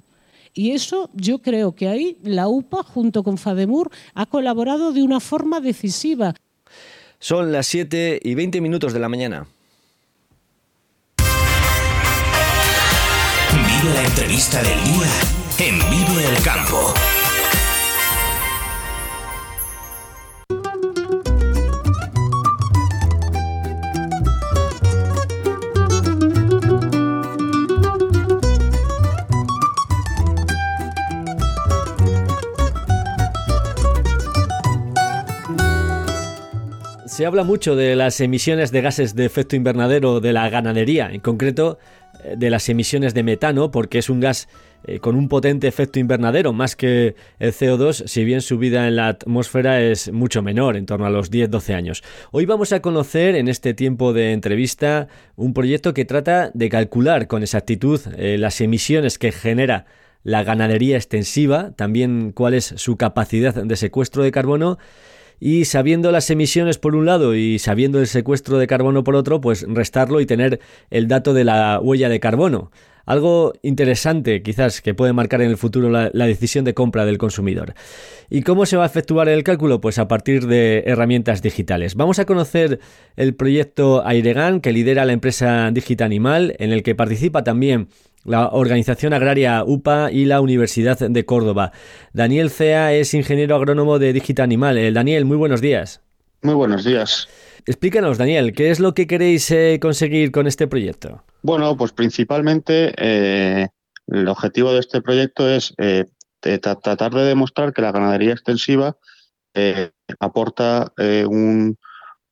Y 0.55 0.71
eso 0.71 1.11
yo 1.15 1.41
creo 1.41 1.75
que 1.75 1.89
ahí 1.89 2.17
la 2.23 2.47
UPA, 2.47 2.85
junto 2.85 3.25
con 3.25 3.39
FADEMUR, 3.39 3.91
ha 4.15 4.27
colaborado 4.27 4.93
de 4.93 5.03
una 5.03 5.19
forma 5.19 5.61
decisiva. 5.61 6.35
Son 7.19 7.51
las 7.51 7.67
7 7.67 8.21
y 8.23 8.35
20 8.35 8.61
minutos 8.61 8.93
de 8.93 9.01
la 9.01 9.09
mañana. 9.09 9.49
Vive 13.51 13.95
la 13.95 14.05
entrevista 14.05 14.63
del 14.63 14.85
día 14.85 15.11
en 15.59 15.79
Vive 15.91 16.29
el 16.29 16.43
Campo. 16.43 16.95
Se 37.15 37.27
habla 37.27 37.45
mucho 37.45 37.77
de 37.77 37.95
las 37.95 38.21
emisiones 38.21 38.73
de 38.73 38.81
gases 38.81 39.15
de 39.15 39.25
efecto 39.25 39.55
invernadero 39.55 40.19
de 40.19 40.33
la 40.33 40.51
ganadería, 40.51 41.13
en 41.13 41.21
concreto 41.21 41.79
eh, 42.25 42.35
de 42.37 42.51
las 42.51 42.69
emisiones 42.69 43.15
de 43.15 43.23
metano, 43.23 43.71
porque 43.71 43.99
es 43.99 44.11
un 44.11 44.19
gas 44.19 44.49
eh, 44.85 44.99
con 44.99 45.15
un 45.15 45.29
potente 45.29 45.69
efecto 45.69 46.01
invernadero, 46.01 46.53
más 46.53 46.75
que 46.75 47.15
el 47.39 47.53
CO2, 47.53 48.09
si 48.09 48.25
bien 48.25 48.41
su 48.41 48.59
vida 48.59 48.89
en 48.89 48.97
la 48.97 49.07
atmósfera 49.07 49.81
es 49.81 50.11
mucho 50.11 50.43
menor, 50.43 50.77
en 50.77 50.87
torno 50.87 51.07
a 51.07 51.11
los 51.11 51.31
10-12 51.31 51.77
años. 51.77 52.03
Hoy 52.33 52.47
vamos 52.47 52.73
a 52.73 52.83
conocer 52.83 53.37
en 53.37 53.47
este 53.47 53.75
tiempo 53.75 54.13
de 54.13 54.33
entrevista 54.33 55.07
un 55.37 55.55
proyecto 55.55 55.95
que 55.95 56.05
trata 56.05 56.51
de 56.53 56.69
calcular 56.69 57.29
con 57.29 57.43
exactitud 57.43 58.01
eh, 58.17 58.39
las 58.39 58.61
emisiones 58.61 59.21
que 59.21 59.31
genera 59.31 59.87
la 60.25 60.43
ganadería 60.43 60.97
extensiva, 60.97 61.75
también 61.77 62.33
cuál 62.33 62.55
es 62.55 62.75
su 62.77 62.97
capacidad 62.97 63.55
de 63.55 63.77
secuestro 63.77 64.25
de 64.25 64.33
carbono 64.33 64.79
y 65.45 65.67
sabiendo 65.67 66.11
las 66.11 66.31
emisiones 66.31 66.79
por 66.79 66.97
un 66.97 67.05
lado 67.05 67.35
y 67.35 67.59
sabiendo 67.59 68.01
el 68.01 68.07
secuestro 68.07 68.57
de 68.57 68.67
carbono 68.67 69.05
por 69.05 69.15
otro, 69.15 69.43
pues 69.43 69.67
restarlo 69.69 70.23
y 70.23 70.25
tener 70.25 70.59
el 70.89 71.07
dato 71.07 71.35
de 71.35 71.45
la 71.45 71.79
huella 71.83 72.09
de 72.09 72.19
carbono. 72.19 72.71
Algo 73.05 73.53
interesante 73.61 74.43
quizás 74.43 74.81
que 74.81 74.95
puede 74.95 75.13
marcar 75.13 75.43
en 75.43 75.51
el 75.51 75.59
futuro 75.59 75.91
la, 75.91 76.09
decisión 76.09 76.65
de 76.65 76.73
compra 76.73 77.05
del 77.05 77.19
consumidor. 77.19 77.75
¿Y 78.31 78.41
cómo 78.41 78.65
se 78.65 78.79
va 78.79 78.85
a 78.85 78.87
efectuar 78.87 79.29
el 79.29 79.45
cálculo? 79.45 79.83
Pues 79.83 79.99
a 79.99 80.09
partir 80.09 80.47
de 80.47 80.83
herramientas 80.87 81.43
digitales. 81.43 81.95
Vamos 81.95 82.19
a 82.19 82.25
conocer 82.25 82.81
el 83.17 83.35
proyecto 83.35 84.03
Airegan 84.07 84.63
que 84.63 84.73
lidera 84.73 85.05
la 85.05 85.13
empresa 85.13 85.71
Digita 85.73 86.07
Animal, 86.07 86.57
en 86.59 86.73
el 86.73 86.83
que 86.83 86.95
participa 86.95 87.45
también 87.45 87.89
la 88.25 88.49
Organización 88.49 89.13
Agraria 89.13 89.63
UPA 89.65 90.11
y 90.11 90.25
la 90.25 90.41
Universidad 90.41 90.99
de 90.99 91.25
Córdoba. 91.25 91.73
Daniel 92.13 92.51
Cea 92.51 92.93
es 92.93 93.15
ingeniero 93.15 93.57
agrónomo 93.57 93.99
de 93.99 94.13
Digita 94.13 94.43
Animal. 94.43 94.79
Eh, 94.79 94.93
Daniel, 94.93 95.25
muy 95.25 95.37
buenos 95.37 95.61
días. 95.61 96.01
Muy 96.43 96.55
buenos 96.55 96.85
días. 96.85 97.29
Explícanos, 97.67 98.19
Daniel, 98.19 98.53
¿qué 98.53 98.71
es 98.71 98.81
lo 98.81 98.93
que 98.93 99.07
queréis 99.07 99.51
eh, 99.51 99.79
conseguir 99.81 100.31
con 100.31 100.47
este 100.47 100.67
proyecto? 100.67 101.23
Bueno, 101.43 101.77
pues 101.77 101.93
principalmente 101.93 102.93
eh, 102.99 103.69
el 104.09 104.29
objetivo 104.29 104.73
de 104.73 104.81
este 104.81 105.01
proyecto 105.01 105.49
es 105.49 105.75
tratar 106.61 107.15
de 107.15 107.23
demostrar 107.23 107.73
que 107.73 107.81
la 107.81 107.93
ganadería 107.93 108.33
extensiva 108.33 108.97
aporta 110.21 110.93
un, 110.99 111.79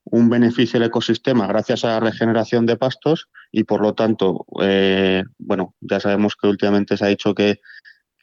un 0.05 0.29
beneficio 0.29 0.79
al 0.79 0.87
ecosistema 0.87 1.47
gracias 1.47 1.85
a 1.85 1.89
la 1.89 2.01
regeneración 2.01 2.67
de 2.67 2.77
pastos 2.77 3.29
y 3.51 3.65
por 3.65 3.81
lo 3.81 3.95
tanto, 3.95 4.47
eh, 4.61 5.25
bueno, 5.39 5.75
ya 5.81 6.01
sabemos 6.01 6.37
que 6.37 6.49
últimamente 6.49 6.97
se 6.97 7.05
ha 7.05 7.09
dicho 7.09 7.35
que, 7.35 7.61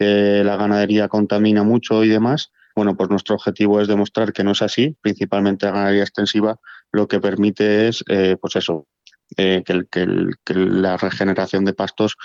la 0.02 0.56
ganadería 0.56 1.10
contamina 1.10 1.64
mucho 1.64 2.06
y 2.06 2.08
demás. 2.08 2.54
Bueno, 2.74 2.96
pues 2.96 3.10
nuestro 3.10 3.36
objetivo 3.36 3.82
es 3.82 3.90
demostrar 3.90 4.32
que 4.32 4.46
no 4.46 4.52
es 4.52 4.62
así, 4.62 4.96
principalmente 5.02 5.66
la 5.66 5.74
ganadería 5.74 6.04
extensiva 6.04 6.58
lo 6.94 7.10
que 7.10 7.20
permite 7.20 7.90
es, 7.90 8.02
eh, 8.08 8.38
pues 8.40 8.56
eso, 8.56 8.88
eh, 9.36 9.62
que, 9.66 9.84
que, 9.92 10.54
la 10.54 10.96
regeneración 10.96 11.66
de 11.66 11.74
pastos 11.74 12.16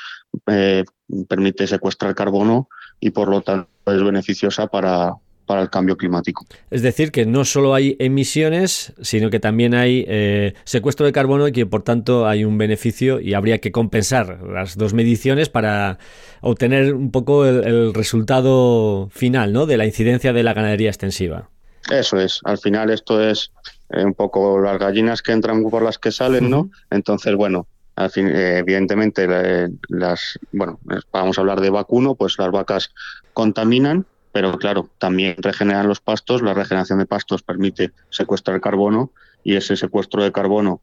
permite 1.26 1.66
secuestrar 1.66 2.14
carbono 2.14 2.68
y 3.00 3.10
por 3.10 3.28
lo 3.28 3.40
tanto 3.40 3.68
es 3.86 4.02
beneficiosa 4.04 4.68
para, 4.68 5.14
para 5.46 5.62
el 5.62 5.70
cambio 5.70 5.96
climático. 5.96 6.46
Es 6.70 6.82
decir, 6.82 7.12
que 7.12 7.26
no 7.26 7.44
solo 7.44 7.74
hay 7.74 7.96
emisiones, 7.98 8.92
sino 9.00 9.30
que 9.30 9.40
también 9.40 9.74
hay 9.74 10.04
eh, 10.08 10.54
secuestro 10.64 11.06
de 11.06 11.12
carbono 11.12 11.48
y 11.48 11.52
que 11.52 11.66
por 11.66 11.82
tanto 11.82 12.26
hay 12.26 12.44
un 12.44 12.58
beneficio 12.58 13.20
y 13.20 13.34
habría 13.34 13.58
que 13.58 13.72
compensar 13.72 14.42
las 14.42 14.76
dos 14.76 14.94
mediciones 14.94 15.48
para 15.48 15.98
obtener 16.40 16.94
un 16.94 17.10
poco 17.10 17.46
el, 17.46 17.94
resultado 17.94 19.08
final 19.10 19.52
¿no? 19.52 19.66
de 19.66 19.76
la 19.76 19.86
incidencia 19.86 20.32
de 20.32 20.42
la 20.42 20.54
ganadería 20.54 20.88
extensiva. 20.88 21.48
Eso 21.90 22.18
es, 22.18 22.40
al 22.44 22.58
final 22.58 22.90
esto 22.90 23.22
es 23.22 23.52
eh, 23.90 24.04
un 24.04 24.14
poco 24.14 24.60
las 24.60 24.78
gallinas 24.78 25.22
que 25.22 25.32
entran 25.32 25.62
por 25.68 25.82
las 25.82 25.98
que 25.98 26.10
salen, 26.10 26.48
¿no? 26.48 26.70
Entonces, 26.90 27.34
bueno, 27.34 27.66
al 27.96 28.10
fin, 28.10 28.28
eh, 28.28 28.58
evidentemente 28.58 29.28
las, 29.88 30.38
bueno, 30.52 30.80
vamos 31.12 31.38
a 31.38 31.40
hablar 31.42 31.60
de 31.60 31.70
vacuno, 31.70 32.14
pues 32.14 32.38
las 32.38 32.50
vacas 32.50 32.90
contaminan, 33.32 34.06
pero 34.34 34.58
claro, 34.58 34.90
también 34.98 35.36
regeneran 35.38 35.86
los 35.86 36.00
pastos, 36.00 36.42
la 36.42 36.54
regeneración 36.54 36.98
de 36.98 37.06
pastos 37.06 37.44
permite 37.44 37.92
secuestrar 38.10 38.60
carbono 38.60 39.12
y 39.44 39.54
ese 39.54 39.76
secuestro 39.76 40.24
de 40.24 40.32
carbono 40.32 40.80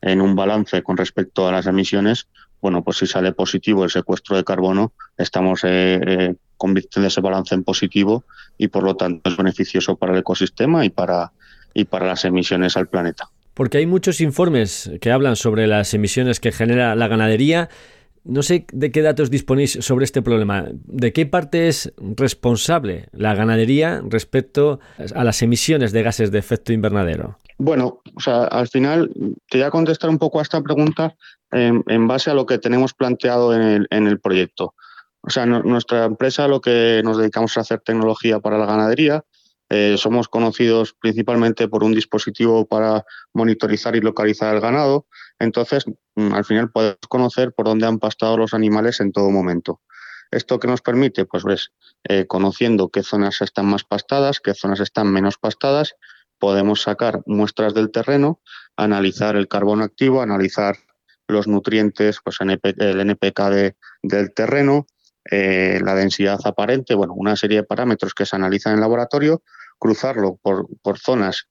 en 0.00 0.22
un 0.22 0.34
balance 0.34 0.82
con 0.82 0.96
respecto 0.96 1.46
a 1.46 1.52
las 1.52 1.66
emisiones, 1.66 2.28
bueno, 2.62 2.82
pues 2.82 2.96
si 2.96 3.06
sale 3.06 3.32
positivo 3.32 3.84
el 3.84 3.90
secuestro 3.90 4.38
de 4.38 4.44
carbono, 4.44 4.92
estamos 5.18 5.64
eh, 5.64 6.00
eh, 6.02 6.34
convirtiendo 6.56 7.08
ese 7.08 7.20
balance 7.20 7.54
en 7.54 7.62
positivo 7.62 8.24
y 8.56 8.68
por 8.68 8.84
lo 8.84 8.96
tanto 8.96 9.28
es 9.28 9.36
beneficioso 9.36 9.96
para 9.96 10.14
el 10.14 10.20
ecosistema 10.20 10.86
y 10.86 10.88
para, 10.88 11.30
y 11.74 11.84
para 11.84 12.06
las 12.06 12.24
emisiones 12.24 12.74
al 12.78 12.88
planeta. 12.88 13.28
Porque 13.52 13.76
hay 13.76 13.86
muchos 13.86 14.22
informes 14.22 14.90
que 15.02 15.12
hablan 15.12 15.36
sobre 15.36 15.66
las 15.66 15.92
emisiones 15.92 16.40
que 16.40 16.52
genera 16.52 16.94
la 16.94 17.08
ganadería 17.08 17.68
no 18.24 18.42
sé 18.42 18.66
de 18.72 18.90
qué 18.90 19.02
datos 19.02 19.30
disponéis 19.30 19.78
sobre 19.80 20.04
este 20.04 20.22
problema. 20.22 20.66
¿De 20.70 21.12
qué 21.12 21.26
parte 21.26 21.68
es 21.68 21.92
responsable 21.98 23.08
la 23.12 23.34
ganadería 23.34 24.02
respecto 24.08 24.80
a 25.14 25.24
las 25.24 25.42
emisiones 25.42 25.92
de 25.92 26.02
gases 26.02 26.30
de 26.30 26.38
efecto 26.38 26.72
invernadero? 26.72 27.38
Bueno, 27.58 28.00
o 28.16 28.20
sea, 28.20 28.44
al 28.44 28.68
final 28.68 29.10
te 29.48 29.58
voy 29.58 29.66
a 29.66 29.70
contestar 29.70 30.10
un 30.10 30.18
poco 30.18 30.38
a 30.38 30.42
esta 30.42 30.60
pregunta 30.62 31.14
en, 31.52 32.08
base 32.08 32.30
a 32.30 32.34
lo 32.34 32.46
que 32.46 32.58
tenemos 32.58 32.94
planteado 32.94 33.54
en 33.54 33.86
el, 33.90 34.20
proyecto. 34.20 34.74
O 35.20 35.30
sea, 35.30 35.46
nuestra 35.46 36.04
empresa 36.04 36.48
lo 36.48 36.60
que 36.60 37.00
nos 37.04 37.18
dedicamos 37.18 37.56
a 37.56 37.60
hacer 37.60 37.80
tecnología 37.80 38.40
para 38.40 38.58
la 38.58 38.66
ganadería 38.66 39.24
eh, 39.70 39.96
somos 39.98 40.28
conocidos 40.28 40.94
principalmente 41.00 41.68
por 41.68 41.84
un 41.84 41.92
dispositivo 41.92 42.66
para 42.66 43.04
monitorizar 43.32 43.96
y 43.96 44.00
localizar 44.00 44.54
el 44.54 44.60
ganado. 44.60 45.06
Entonces, 45.38 45.84
mm, 46.14 46.32
al 46.32 46.44
final 46.44 46.70
podemos 46.70 46.98
conocer 47.08 47.52
por 47.52 47.66
dónde 47.66 47.86
han 47.86 47.98
pastado 47.98 48.36
los 48.36 48.54
animales 48.54 49.00
en 49.00 49.12
todo 49.12 49.30
momento. 49.30 49.80
¿Esto 50.30 50.58
que 50.58 50.68
nos 50.68 50.82
permite? 50.82 51.26
Pues 51.26 51.44
ves, 51.44 51.72
eh, 52.08 52.26
conociendo 52.26 52.88
qué 52.88 53.02
zonas 53.02 53.40
están 53.40 53.66
más 53.66 53.84
pastadas, 53.84 54.40
qué 54.40 54.54
zonas 54.54 54.80
están 54.80 55.10
menos 55.10 55.38
pastadas, 55.38 55.94
podemos 56.38 56.82
sacar 56.82 57.22
muestras 57.26 57.72
del 57.72 57.90
terreno, 57.90 58.40
analizar 58.76 59.36
el 59.36 59.48
carbono 59.48 59.84
activo, 59.84 60.22
analizar 60.22 60.76
los 61.28 61.46
nutrientes, 61.46 62.18
pues 62.22 62.36
el 62.40 63.00
NPK 63.00 63.74
del 64.02 64.34
terreno, 64.34 64.86
eh, 65.30 65.80
la 65.82 65.94
densidad 65.94 66.38
aparente, 66.44 66.94
bueno, 66.94 67.14
una 67.14 67.36
serie 67.36 67.58
de 67.58 67.64
parámetros 67.64 68.14
que 68.14 68.26
se 68.26 68.36
analizan 68.36 68.74
en 68.74 68.80
laboratorio, 68.80 69.42
cruzarlo 69.78 70.38
por, 70.42 70.66
por 70.82 70.98
zonas 70.98 71.48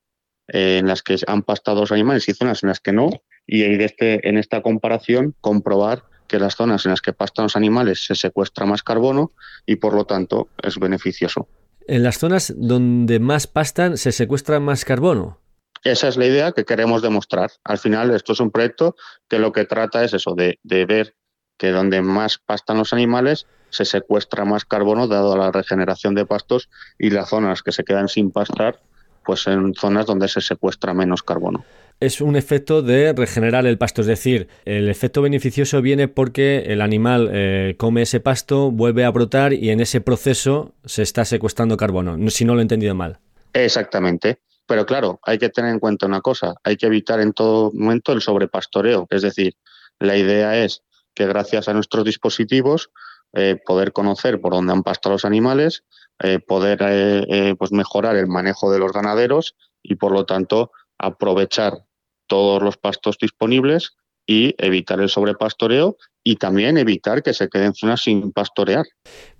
eh, 0.47 0.77
en 0.79 0.87
las 0.87 1.01
que 1.01 1.17
han 1.27 1.43
pastado 1.43 1.81
los 1.81 1.91
animales 1.91 2.27
y 2.27 2.33
zonas 2.33 2.63
en 2.63 2.69
las 2.69 2.79
que 2.79 2.91
no, 2.91 3.09
y 3.47 3.63
este, 3.63 4.27
en 4.27 4.37
esta 4.37 4.61
comparación 4.61 5.35
comprobar 5.41 6.03
que 6.27 6.39
las 6.39 6.55
zonas 6.55 6.85
en 6.85 6.91
las 6.91 7.01
que 7.01 7.13
pastan 7.13 7.43
los 7.43 7.55
animales 7.55 8.05
se 8.05 8.15
secuestra 8.15 8.65
más 8.65 8.83
carbono 8.83 9.31
y 9.65 9.75
por 9.75 9.93
lo 9.93 10.05
tanto 10.05 10.49
es 10.61 10.77
beneficioso. 10.79 11.47
En 11.87 12.03
las 12.03 12.17
zonas 12.17 12.53
donde 12.55 13.19
más 13.19 13.47
pastan 13.47 13.97
se 13.97 14.11
secuestra 14.11 14.59
más 14.59 14.85
carbono. 14.85 15.39
Esa 15.83 16.07
es 16.07 16.15
la 16.15 16.25
idea 16.25 16.53
que 16.53 16.63
queremos 16.63 17.01
demostrar. 17.01 17.51
Al 17.65 17.77
final, 17.77 18.11
esto 18.11 18.31
es 18.31 18.39
un 18.39 18.51
proyecto 18.51 18.95
que 19.27 19.37
lo 19.37 19.51
que 19.51 19.65
trata 19.65 20.03
es 20.03 20.13
eso, 20.13 20.33
de, 20.33 20.59
de 20.63 20.85
ver 20.85 21.15
que 21.57 21.71
donde 21.71 22.01
más 22.01 22.37
pastan 22.37 22.77
los 22.77 22.93
animales 22.93 23.47
se 23.73 23.85
secuestra 23.85 24.45
más 24.45 24.65
carbono 24.65 25.07
dado 25.07 25.33
a 25.33 25.37
la 25.37 25.51
regeneración 25.51 26.13
de 26.13 26.25
pastos 26.25 26.69
y 26.99 27.09
las 27.09 27.29
zonas 27.29 27.63
que 27.63 27.71
se 27.71 27.83
quedan 27.83 28.07
sin 28.07 28.31
pastar, 28.31 28.79
pues 29.25 29.47
en 29.47 29.73
zonas 29.73 30.05
donde 30.05 30.27
se 30.27 30.41
secuestra 30.41 30.93
menos 30.93 31.23
carbono. 31.23 31.65
Es 31.99 32.21
un 32.21 32.35
efecto 32.35 32.81
de 32.81 33.13
regenerar 33.13 33.65
el 33.65 33.77
pasto, 33.77 34.01
es 34.01 34.07
decir, 34.07 34.47
el 34.65 34.89
efecto 34.89 35.21
beneficioso 35.21 35.81
viene 35.81 36.07
porque 36.07 36.65
el 36.67 36.81
animal 36.81 37.29
eh, 37.31 37.75
come 37.77 38.03
ese 38.03 38.19
pasto, 38.19 38.71
vuelve 38.71 39.05
a 39.05 39.09
brotar 39.09 39.53
y 39.53 39.69
en 39.71 39.79
ese 39.79 40.01
proceso 40.01 40.73
se 40.85 41.01
está 41.01 41.25
secuestrando 41.25 41.77
carbono, 41.77 42.17
si 42.29 42.45
no 42.45 42.53
lo 42.53 42.59
he 42.59 42.63
entendido 42.63 42.93
mal. 42.93 43.19
Exactamente. 43.53 44.39
Pero 44.67 44.85
claro, 44.85 45.19
hay 45.23 45.39
que 45.39 45.49
tener 45.49 45.71
en 45.71 45.79
cuenta 45.79 46.05
una 46.05 46.21
cosa, 46.21 46.55
hay 46.63 46.77
que 46.77 46.85
evitar 46.85 47.19
en 47.19 47.33
todo 47.33 47.71
momento 47.73 48.13
el 48.13 48.21
sobrepastoreo, 48.21 49.07
es 49.09 49.21
decir, 49.21 49.55
la 49.99 50.15
idea 50.15 50.63
es 50.63 50.83
que 51.13 51.27
gracias 51.27 51.67
a 51.67 51.73
nuestros 51.73 52.05
dispositivos 52.05 52.89
eh, 53.35 53.57
poder 53.65 53.93
conocer 53.93 54.39
por 54.39 54.53
dónde 54.53 54.73
han 54.73 54.83
pastado 54.83 55.13
los 55.13 55.25
animales, 55.25 55.83
eh, 56.21 56.37
poder 56.37 56.77
eh, 56.83 57.55
pues 57.57 57.71
mejorar 57.71 58.15
el 58.15 58.27
manejo 58.27 58.71
de 58.71 58.77
los 58.77 58.91
ganaderos 58.91 59.55
y 59.81 59.95
por 59.95 60.11
lo 60.11 60.27
tanto 60.27 60.71
aprovechar 60.99 61.79
todos 62.27 62.61
los 62.61 62.77
pastos 62.77 63.17
disponibles 63.19 63.95
y 64.27 64.53
evitar 64.59 65.01
el 65.01 65.09
sobrepastoreo 65.09 65.97
y 66.23 66.35
también 66.35 66.77
evitar 66.77 67.23
que 67.23 67.33
se 67.33 67.49
queden 67.49 67.73
zonas 67.73 68.03
sin 68.03 68.31
pastorear. 68.31 68.85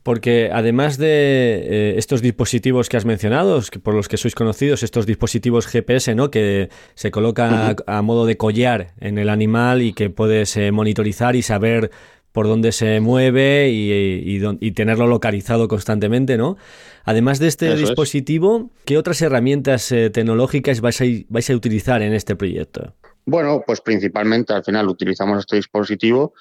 Porque 0.01 0.49
además 0.51 0.97
de 0.97 1.93
estos 1.97 2.23
dispositivos 2.23 2.89
que 2.89 2.97
has 2.97 3.05
mencionado, 3.05 3.61
por 3.83 3.93
los 3.93 4.09
que 4.09 4.17
sois 4.17 4.33
conocidos, 4.33 4.81
estos 4.81 5.05
dispositivos 5.05 5.67
GPS, 5.67 6.15
¿no? 6.15 6.31
Que 6.31 6.69
se 6.95 7.11
colocan 7.11 7.75
a, 7.85 8.01
modo 8.01 8.25
de 8.25 8.37
collar 8.37 8.95
en 8.99 9.19
el 9.19 9.29
animal 9.29 9.83
y 9.83 9.93
que 9.93 10.09
puedes 10.09 10.57
monitorizar 10.73 11.37
y 11.37 11.43
saber 11.43 11.91
por 12.33 12.47
dónde 12.47 12.71
se 12.71 12.99
mueve 12.99 13.69
y, 13.71 14.71
tenerlo 14.71 15.07
localizado 15.07 15.67
constantemente, 15.67 16.35
¿no? 16.35 16.57
Además 17.05 17.39
de 17.39 17.47
este 17.47 17.75
dispositivo, 17.75 18.71
¿qué 18.85 18.97
otras 18.97 19.21
herramientas 19.21 19.91
eh, 19.91 20.09
tecnológicas 20.09 20.81
vais 20.81 20.99
a, 20.99 21.05
vais 21.29 21.49
a 21.49 21.55
utilizar 21.55 22.01
en 22.01 22.13
este 22.13 22.35
proyecto? 22.35 22.93
Bueno, 23.25 23.63
pues 23.65 23.81
principalmente 23.81 24.51
al 24.51 24.63
final 24.63 24.89
utilizamos 24.89 25.39
este 25.39 25.57
dispositivo, 25.57 26.33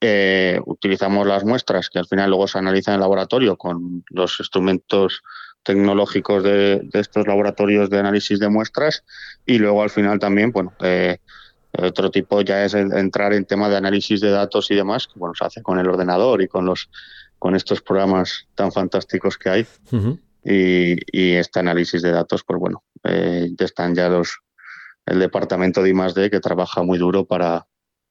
eh, 0.00 0.60
utilizamos 0.66 1.26
las 1.26 1.44
muestras 1.44 1.88
que 1.88 1.98
al 1.98 2.06
final 2.06 2.30
luego 2.30 2.46
se 2.46 2.58
analizan 2.58 2.92
en 2.92 2.96
el 2.96 3.00
laboratorio 3.00 3.56
con 3.56 4.04
los 4.10 4.38
instrumentos 4.38 5.22
tecnológicos 5.64 6.44
de, 6.44 6.88
estos 6.92 7.26
laboratorios 7.26 7.90
de 7.90 7.98
análisis 7.98 8.38
de 8.38 8.48
muestras 8.48 9.02
y 9.44 9.58
luego 9.58 9.82
al 9.82 9.90
final 9.90 10.18
también, 10.18 10.52
bueno, 10.52 10.72
eh, 10.80 11.18
otro 11.72 12.10
tipo 12.10 12.40
ya 12.40 12.64
es 12.64 12.74
entrar 12.74 13.32
en 13.32 13.44
tema 13.44 13.68
de 13.68 13.76
análisis 13.76 14.20
de 14.20 14.30
datos 14.30 14.70
y 14.70 14.74
demás, 14.74 15.06
que 15.06 15.18
bueno, 15.18 15.34
se 15.34 15.44
hace 15.44 15.62
con 15.62 15.78
el 15.78 15.88
ordenador 15.88 16.42
y 16.42 16.48
con 16.48 16.64
los 16.64 16.88
con 17.38 17.54
estos 17.54 17.80
programas 17.82 18.48
tan 18.54 18.72
fantásticos 18.72 19.38
que 19.38 19.50
hay. 19.50 19.66
y, 20.44 21.34
este 21.34 21.60
análisis 21.60 22.02
de 22.02 22.10
datos, 22.10 22.42
pues 22.44 22.58
bueno, 22.58 22.82
eh, 23.04 23.50
están 23.58 23.94
ya 23.94 24.08
los 24.08 24.38
el 25.06 25.18
departamento 25.20 25.82
de 25.82 25.90
I+D 25.90 26.30
que 26.30 26.40
trabaja 26.40 26.82
muy 26.82 26.98
duro 26.98 27.24
para, 27.24 27.66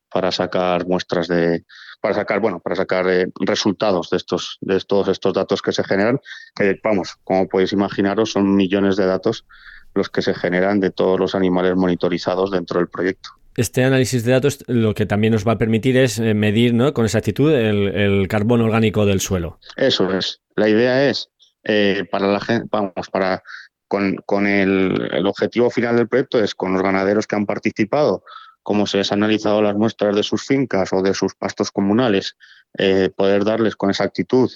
para 0.10 0.32
sacar 0.32 0.88
muestras 0.88 1.28
de 1.28 1.66
para 2.02 2.14
sacar 2.14 2.40
bueno 2.40 2.60
para 2.60 2.76
sacar 2.76 3.10
eh, 3.10 3.28
resultados 3.40 4.10
de 4.10 4.18
estos 4.18 4.58
de 4.62 4.80
todos 4.82 5.08
estos 5.10 5.34
datos 5.34 5.62
que 5.62 5.72
se 5.72 5.84
generan 5.84 6.20
que 6.56 6.80
vamos 6.84 7.16
como 7.24 7.48
podéis 7.48 7.74
imaginaros 7.74 8.32
son 8.32 8.56
millones 8.56 8.96
de 8.96 9.06
datos 9.06 9.46
los 9.94 10.10
que 10.10 10.22
se 10.22 10.34
generan 10.34 10.80
de 10.80 10.92
todos 10.92 11.20
los 11.20 11.36
animales 11.36 11.76
monitorizados 11.76 12.52
dentro 12.52 12.80
del 12.80 12.88
proyecto 12.88 13.30
este 13.58 13.84
análisis 13.84 14.24
de 14.24 14.32
datos 14.32 14.64
lo 14.68 14.94
que 14.94 15.06
también 15.06 15.34
nos 15.34 15.46
va 15.46 15.54
a 15.54 15.58
permitir 15.58 15.98
es 15.98 16.20
eh, 16.20 16.34
medir 16.34 16.74
¿no? 16.74 16.94
con 16.94 17.06
exactitud 17.06 17.52
el, 17.52 17.88
el 17.90 18.28
carbono 18.28 18.66
orgánico 18.66 19.06
del 19.06 19.20
suelo. 19.20 19.60
Eso 19.76 20.16
es. 20.16 20.42
La 20.56 20.70
idea 20.70 21.10
es 21.10 21.30
eh, 21.64 22.06
para 22.10 22.28
la 22.28 22.40
gente, 22.40 22.68
vamos, 22.72 23.10
para 23.12 23.44
con, 23.88 24.18
con 24.26 24.48
el, 24.48 25.26
objetivo 25.26 25.70
final 25.70 25.96
del 25.96 26.08
proyecto 26.08 26.42
es 26.42 26.56
con 26.56 26.74
los 26.74 26.84
ganaderos 26.84 27.28
que 27.28 27.36
han 27.36 27.46
participado, 27.46 28.24
cómo 28.64 28.86
se 28.86 28.98
les 28.98 29.12
han 29.12 29.24
analizado 29.24 29.62
las 29.62 29.76
muestras 29.76 30.16
de 30.16 30.24
sus 30.24 30.46
fincas 30.46 30.94
o 30.94 31.02
de 31.02 31.14
sus 31.14 31.36
pastos 31.36 31.72
comunales, 31.72 32.36
eh, 32.78 33.10
poder 33.16 33.44
darles 33.44 33.76
con 33.76 33.90
exactitud 33.90 34.52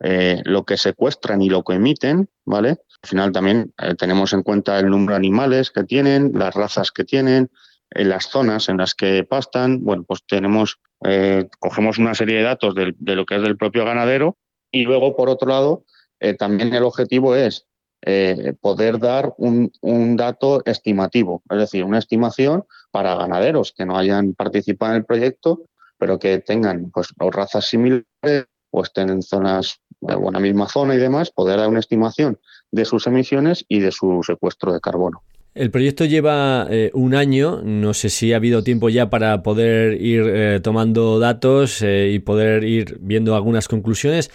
eh, 0.00 0.40
lo 0.44 0.64
que 0.64 0.76
secuestran 0.76 1.42
y 1.42 1.48
lo 1.48 1.64
que 1.64 1.74
emiten, 1.74 2.28
¿vale? 2.44 2.70
Al 3.02 3.08
final 3.08 3.32
también 3.32 3.72
eh, 3.78 3.94
tenemos 3.94 4.32
en 4.32 4.42
cuenta 4.42 4.78
el 4.78 4.90
número 4.90 5.12
de 5.12 5.16
animales 5.16 5.70
que 5.70 5.84
tienen, 5.84 6.32
las 6.34 6.54
razas 6.54 6.92
que 6.92 7.04
tienen, 7.04 7.50
en 7.90 8.08
las 8.08 8.26
zonas 8.26 8.68
en 8.68 8.78
las 8.78 8.94
que 8.94 9.24
pastan, 9.24 9.84
bueno, 9.84 10.04
pues 10.04 10.24
tenemos, 10.26 10.78
eh, 11.04 11.48
cogemos 11.58 11.98
una 11.98 12.14
serie 12.14 12.38
de 12.38 12.42
datos 12.42 12.74
de, 12.74 12.94
lo 12.98 13.26
que 13.26 13.36
es 13.36 13.42
del 13.42 13.56
propio 13.56 13.84
ganadero 13.84 14.36
y 14.70 14.84
luego, 14.84 15.16
por 15.16 15.28
otro 15.28 15.48
lado, 15.48 15.84
eh, 16.20 16.34
también 16.34 16.74
el 16.74 16.82
objetivo 16.82 17.34
es 17.34 17.66
eh, 18.02 18.54
poder 18.60 18.98
dar 18.98 19.34
un, 19.38 19.72
un, 19.80 20.16
dato 20.16 20.64
estimativo, 20.64 21.42
es 21.50 21.58
decir, 21.58 21.84
una 21.84 21.98
estimación 21.98 22.64
para 22.90 23.14
ganaderos 23.14 23.72
que 23.72 23.86
no 23.86 23.96
hayan 23.96 24.34
participado 24.34 24.92
en 24.92 24.98
el 24.98 25.04
proyecto, 25.04 25.62
pero 25.98 26.18
que 26.18 26.38
tengan 26.38 26.90
pues, 26.90 27.08
o 27.18 27.30
razas 27.30 27.66
similares 27.66 28.46
o 28.70 28.82
estén 28.82 29.08
en 29.08 29.22
zonas 29.22 29.80
de 30.00 30.16
una 30.16 30.38
misma 30.40 30.68
zona 30.68 30.94
y 30.94 30.98
demás, 30.98 31.30
poder 31.30 31.58
dar 31.58 31.68
una 31.68 31.80
estimación 31.80 32.38
de 32.70 32.84
sus 32.84 33.06
emisiones 33.06 33.64
y 33.68 33.80
de 33.80 33.92
su 33.92 34.22
secuestro 34.22 34.72
de 34.72 34.80
carbono. 34.80 35.22
El 35.56 35.70
proyecto 35.70 36.04
lleva 36.04 36.66
eh, 36.70 36.90
un 36.92 37.14
año, 37.14 37.62
no 37.64 37.94
sé 37.94 38.10
si 38.10 38.34
ha 38.34 38.36
habido 38.36 38.62
tiempo 38.62 38.90
ya 38.90 39.08
para 39.08 39.42
poder 39.42 39.98
ir 40.02 40.22
eh, 40.26 40.60
tomando 40.62 41.18
datos 41.18 41.80
eh, 41.80 42.10
y 42.12 42.18
poder 42.18 42.62
ir 42.64 42.98
viendo 43.00 43.34
algunas 43.34 43.66
conclusiones, 43.66 44.30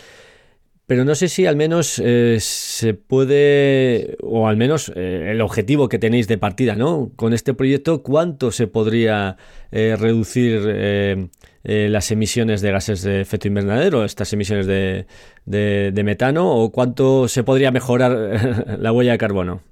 pero 0.87 1.05
no 1.05 1.13
sé 1.13 1.29
si 1.29 1.45
al 1.45 1.55
menos 1.55 2.01
se 2.39 2.93
puede, 2.95 4.17
o 4.23 4.47
al 4.47 4.57
menos 4.57 4.91
el 4.95 5.39
objetivo 5.41 5.87
que 5.87 5.99
tenéis 5.99 6.27
de 6.27 6.37
partida, 6.39 6.75
¿no? 6.75 7.11
Con 7.15 7.33
este 7.33 7.53
proyecto, 7.53 8.01
¿cuánto 8.03 8.51
se 8.51 8.67
podría 8.67 9.37
reducir 9.71 11.29
las 11.63 12.11
emisiones 12.11 12.59
de 12.59 12.71
gases 12.71 13.03
de 13.03 13.21
efecto 13.21 13.47
invernadero, 13.47 14.03
estas 14.03 14.33
emisiones 14.33 14.67
de, 14.67 15.05
de 15.45 16.03
metano, 16.03 16.51
o 16.51 16.73
cuánto 16.73 17.29
se 17.29 17.43
podría 17.43 17.71
mejorar 17.71 18.75
la 18.79 18.91
huella 18.91 19.13
de 19.13 19.17
carbono? 19.17 19.70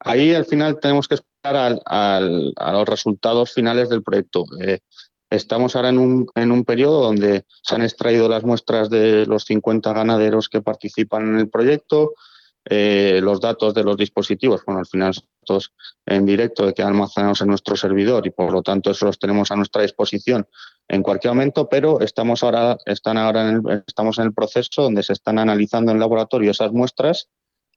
Ahí 0.00 0.34
al 0.34 0.44
final 0.44 0.78
tenemos 0.80 1.08
que 1.08 1.16
esperar 1.16 1.80
a 1.86 2.20
los 2.20 2.88
resultados 2.88 3.52
finales 3.52 3.88
del 3.88 4.02
proyecto. 4.02 4.44
Eh, 4.60 4.80
estamos 5.30 5.76
ahora 5.76 5.90
en 5.90 5.98
un, 5.98 6.26
en 6.34 6.52
un 6.52 6.64
periodo 6.64 7.02
donde 7.02 7.44
se 7.62 7.74
han 7.74 7.82
extraído 7.82 8.28
las 8.28 8.44
muestras 8.44 8.90
de 8.90 9.26
los 9.26 9.44
50 9.44 9.92
ganaderos 9.92 10.48
que 10.48 10.62
participan 10.62 11.28
en 11.28 11.38
el 11.38 11.48
proyecto, 11.48 12.14
eh, 12.70 13.20
los 13.22 13.40
datos 13.40 13.72
de 13.72 13.82
los 13.82 13.96
dispositivos, 13.96 14.62
bueno, 14.66 14.80
al 14.80 14.86
final 14.86 15.14
estos 15.40 15.72
en 16.04 16.26
directo 16.26 16.66
de 16.66 16.74
que 16.74 16.82
almacenamos 16.82 17.40
en 17.40 17.48
nuestro 17.48 17.76
servidor 17.76 18.26
y 18.26 18.30
por 18.30 18.52
lo 18.52 18.62
tanto 18.62 18.90
eso 18.90 19.06
los 19.06 19.18
tenemos 19.18 19.50
a 19.50 19.56
nuestra 19.56 19.82
disposición 19.82 20.46
en 20.86 21.02
cualquier 21.02 21.32
momento, 21.32 21.68
pero 21.68 22.00
estamos 22.00 22.42
ahora, 22.42 22.76
están 22.84 23.16
ahora 23.16 23.48
en 23.48 23.56
el, 23.66 23.84
estamos 23.86 24.18
en 24.18 24.26
el 24.26 24.34
proceso 24.34 24.82
donde 24.82 25.02
se 25.02 25.14
están 25.14 25.38
analizando 25.38 25.92
en 25.92 25.98
laboratorio 25.98 26.50
esas 26.50 26.72
muestras 26.72 27.28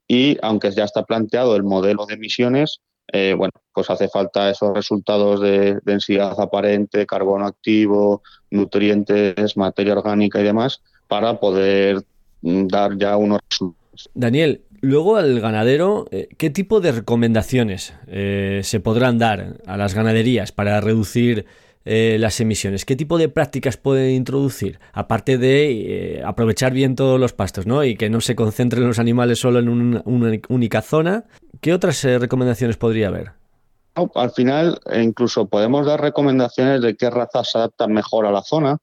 y 0.07 0.37
aunque 0.41 0.71
ya 0.71 0.83
está 0.83 1.03
planteado 1.03 1.55
el 1.55 1.63
modelo 1.63 2.05
de 2.05 2.15
emisiones, 2.15 2.81
eh, 3.13 3.33
bueno, 3.37 3.51
pues 3.73 3.89
hace 3.89 4.07
falta 4.07 4.49
esos 4.49 4.73
resultados 4.73 5.41
de 5.41 5.79
densidad 5.83 6.39
aparente, 6.39 7.05
carbono 7.05 7.45
activo, 7.45 8.21
nutrientes, 8.49 9.57
materia 9.57 9.93
orgánica 9.93 10.39
y 10.39 10.43
demás 10.43 10.81
para 11.07 11.39
poder 11.39 12.03
mm, 12.41 12.67
dar 12.67 12.97
ya 12.97 13.17
unos 13.17 13.39
resultados. 13.49 14.09
Daniel, 14.13 14.61
luego 14.79 15.17
al 15.17 15.41
ganadero, 15.41 16.05
eh, 16.11 16.29
¿qué 16.37 16.49
tipo 16.49 16.79
de 16.79 16.93
recomendaciones 16.93 17.93
eh, 18.07 18.61
se 18.63 18.79
podrán 18.79 19.17
dar 19.17 19.57
a 19.65 19.75
las 19.75 19.93
ganaderías 19.93 20.53
para 20.53 20.79
reducir 20.79 21.45
eh, 21.83 22.17
las 22.19 22.39
emisiones? 22.39 22.85
¿Qué 22.85 22.95
tipo 22.95 23.17
de 23.17 23.27
prácticas 23.27 23.75
pueden 23.75 24.11
introducir? 24.11 24.79
Aparte 24.93 25.39
de 25.39 26.17
eh, 26.19 26.23
aprovechar 26.23 26.73
bien 26.73 26.95
todos 26.95 27.19
los 27.19 27.33
pastos, 27.33 27.65
¿no? 27.65 27.83
Y 27.83 27.95
que 27.95 28.09
no 28.09 28.21
se 28.21 28.35
concentren 28.35 28.85
los 28.85 28.99
animales 28.99 29.39
solo 29.39 29.59
en 29.59 29.69
una, 29.69 30.03
única 30.49 30.81
zona. 30.83 31.25
¿Qué 31.59 31.73
otras 31.73 32.03
eh, 32.05 32.19
recomendaciones 32.19 32.77
podría 32.77 33.07
haber? 33.07 33.31
al 34.15 34.31
final, 34.31 34.79
incluso 34.95 35.49
podemos 35.49 35.85
dar 35.85 35.99
recomendaciones 35.99 36.81
de 36.81 36.95
qué 36.95 37.09
razas 37.09 37.51
se 37.51 37.57
adaptan 37.57 37.91
mejor 37.91 38.25
a 38.25 38.31
la 38.31 38.41
zona. 38.41 38.77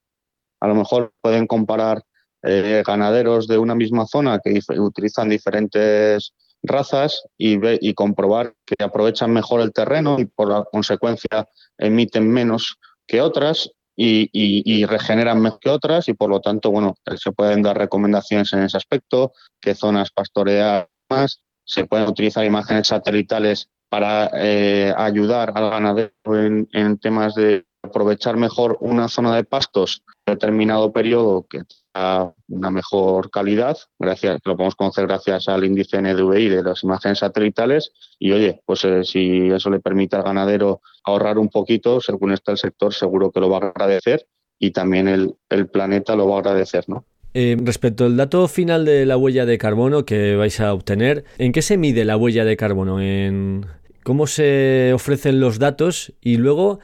A 0.60 0.68
lo 0.68 0.74
mejor 0.74 1.12
pueden 1.22 1.46
comparar 1.46 2.02
ganaderos 2.42 3.48
de 3.48 3.58
una 3.58 3.74
misma 3.74 4.06
zona 4.06 4.38
que 4.38 4.60
utilizan 4.78 5.28
diferentes 5.28 6.34
razas 6.62 7.22
y, 7.36 7.58
y 7.80 7.94
comprobar 7.94 8.54
que 8.66 8.76
aprovechan 8.82 9.32
mejor 9.32 9.60
el 9.60 9.72
terreno 9.72 10.18
y 10.18 10.26
por 10.26 10.48
la 10.48 10.64
consecuencia 10.64 11.48
emiten 11.78 12.30
menos 12.30 12.78
que 13.08 13.20
otras 13.20 13.72
y, 13.96 14.84
regeneran 14.86 15.40
mejor 15.40 15.58
que 15.58 15.70
otras 15.70 16.08
y 16.08 16.14
por 16.14 16.30
lo 16.30 16.40
tanto, 16.40 16.70
bueno, 16.70 16.94
se 17.16 17.32
pueden 17.32 17.62
dar 17.62 17.76
recomendaciones 17.76 18.52
en 18.52 18.60
ese 18.60 18.76
aspecto, 18.76 19.32
qué 19.60 19.74
zonas 19.74 20.12
pastorear 20.12 20.88
más, 21.10 21.42
se 21.64 21.84
pueden 21.84 22.08
utilizar 22.08 22.44
imágenes 22.44 22.86
satelitales 22.86 23.68
para 23.88 24.30
eh, 24.34 24.94
ayudar 24.96 25.52
al 25.54 25.70
ganadero 25.70 26.12
en, 26.26 26.98
temas 26.98 27.34
de 27.34 27.66
aprovechar 27.82 28.36
mejor 28.36 28.76
una 28.80 29.08
zona 29.08 29.34
de 29.36 29.44
pastos 29.44 30.02
en 30.26 30.34
determinado 30.34 30.92
periodo 30.92 31.46
que 31.48 31.62
tenga 31.92 32.34
una 32.48 32.70
mejor 32.70 33.30
calidad, 33.30 33.76
gracias, 33.98 34.40
lo 34.44 34.56
podemos 34.56 34.74
conocer 34.74 35.06
gracias 35.06 35.48
al 35.48 35.64
índice 35.64 36.00
NDVI 36.00 36.48
de 36.48 36.62
las 36.62 36.82
imágenes 36.82 37.18
satelitales 37.18 37.92
y 38.18 38.32
oye, 38.32 38.60
pues 38.66 38.84
eh, 38.84 39.04
si 39.04 39.48
eso 39.48 39.70
le 39.70 39.80
permite 39.80 40.16
al 40.16 40.22
ganadero 40.22 40.80
ahorrar 41.04 41.38
un 41.38 41.48
poquito, 41.48 42.00
según 42.00 42.32
está 42.32 42.52
el 42.52 42.58
sector, 42.58 42.92
seguro 42.92 43.30
que 43.30 43.40
lo 43.40 43.48
va 43.48 43.58
a 43.58 43.68
agradecer 43.70 44.26
y 44.58 44.72
también 44.72 45.08
el, 45.08 45.34
el 45.48 45.68
planeta 45.68 46.16
lo 46.16 46.28
va 46.28 46.36
a 46.36 46.38
agradecer, 46.40 46.84
¿no? 46.88 47.04
Eh, 47.34 47.56
respecto 47.62 48.06
al 48.06 48.16
dato 48.16 48.48
final 48.48 48.84
de 48.84 49.04
la 49.04 49.16
huella 49.16 49.44
de 49.44 49.58
carbono 49.58 50.04
que 50.04 50.34
vais 50.34 50.60
a 50.60 50.72
obtener, 50.72 51.24
¿en 51.36 51.52
qué 51.52 51.62
se 51.62 51.76
mide 51.76 52.04
la 52.04 52.16
huella 52.16 52.44
de 52.44 52.56
carbono? 52.56 53.00
¿En 53.00 53.66
cómo 54.02 54.26
se 54.26 54.92
ofrecen 54.94 55.38
los 55.38 55.58
datos? 55.58 56.14
Y 56.20 56.38
luego 56.38 56.80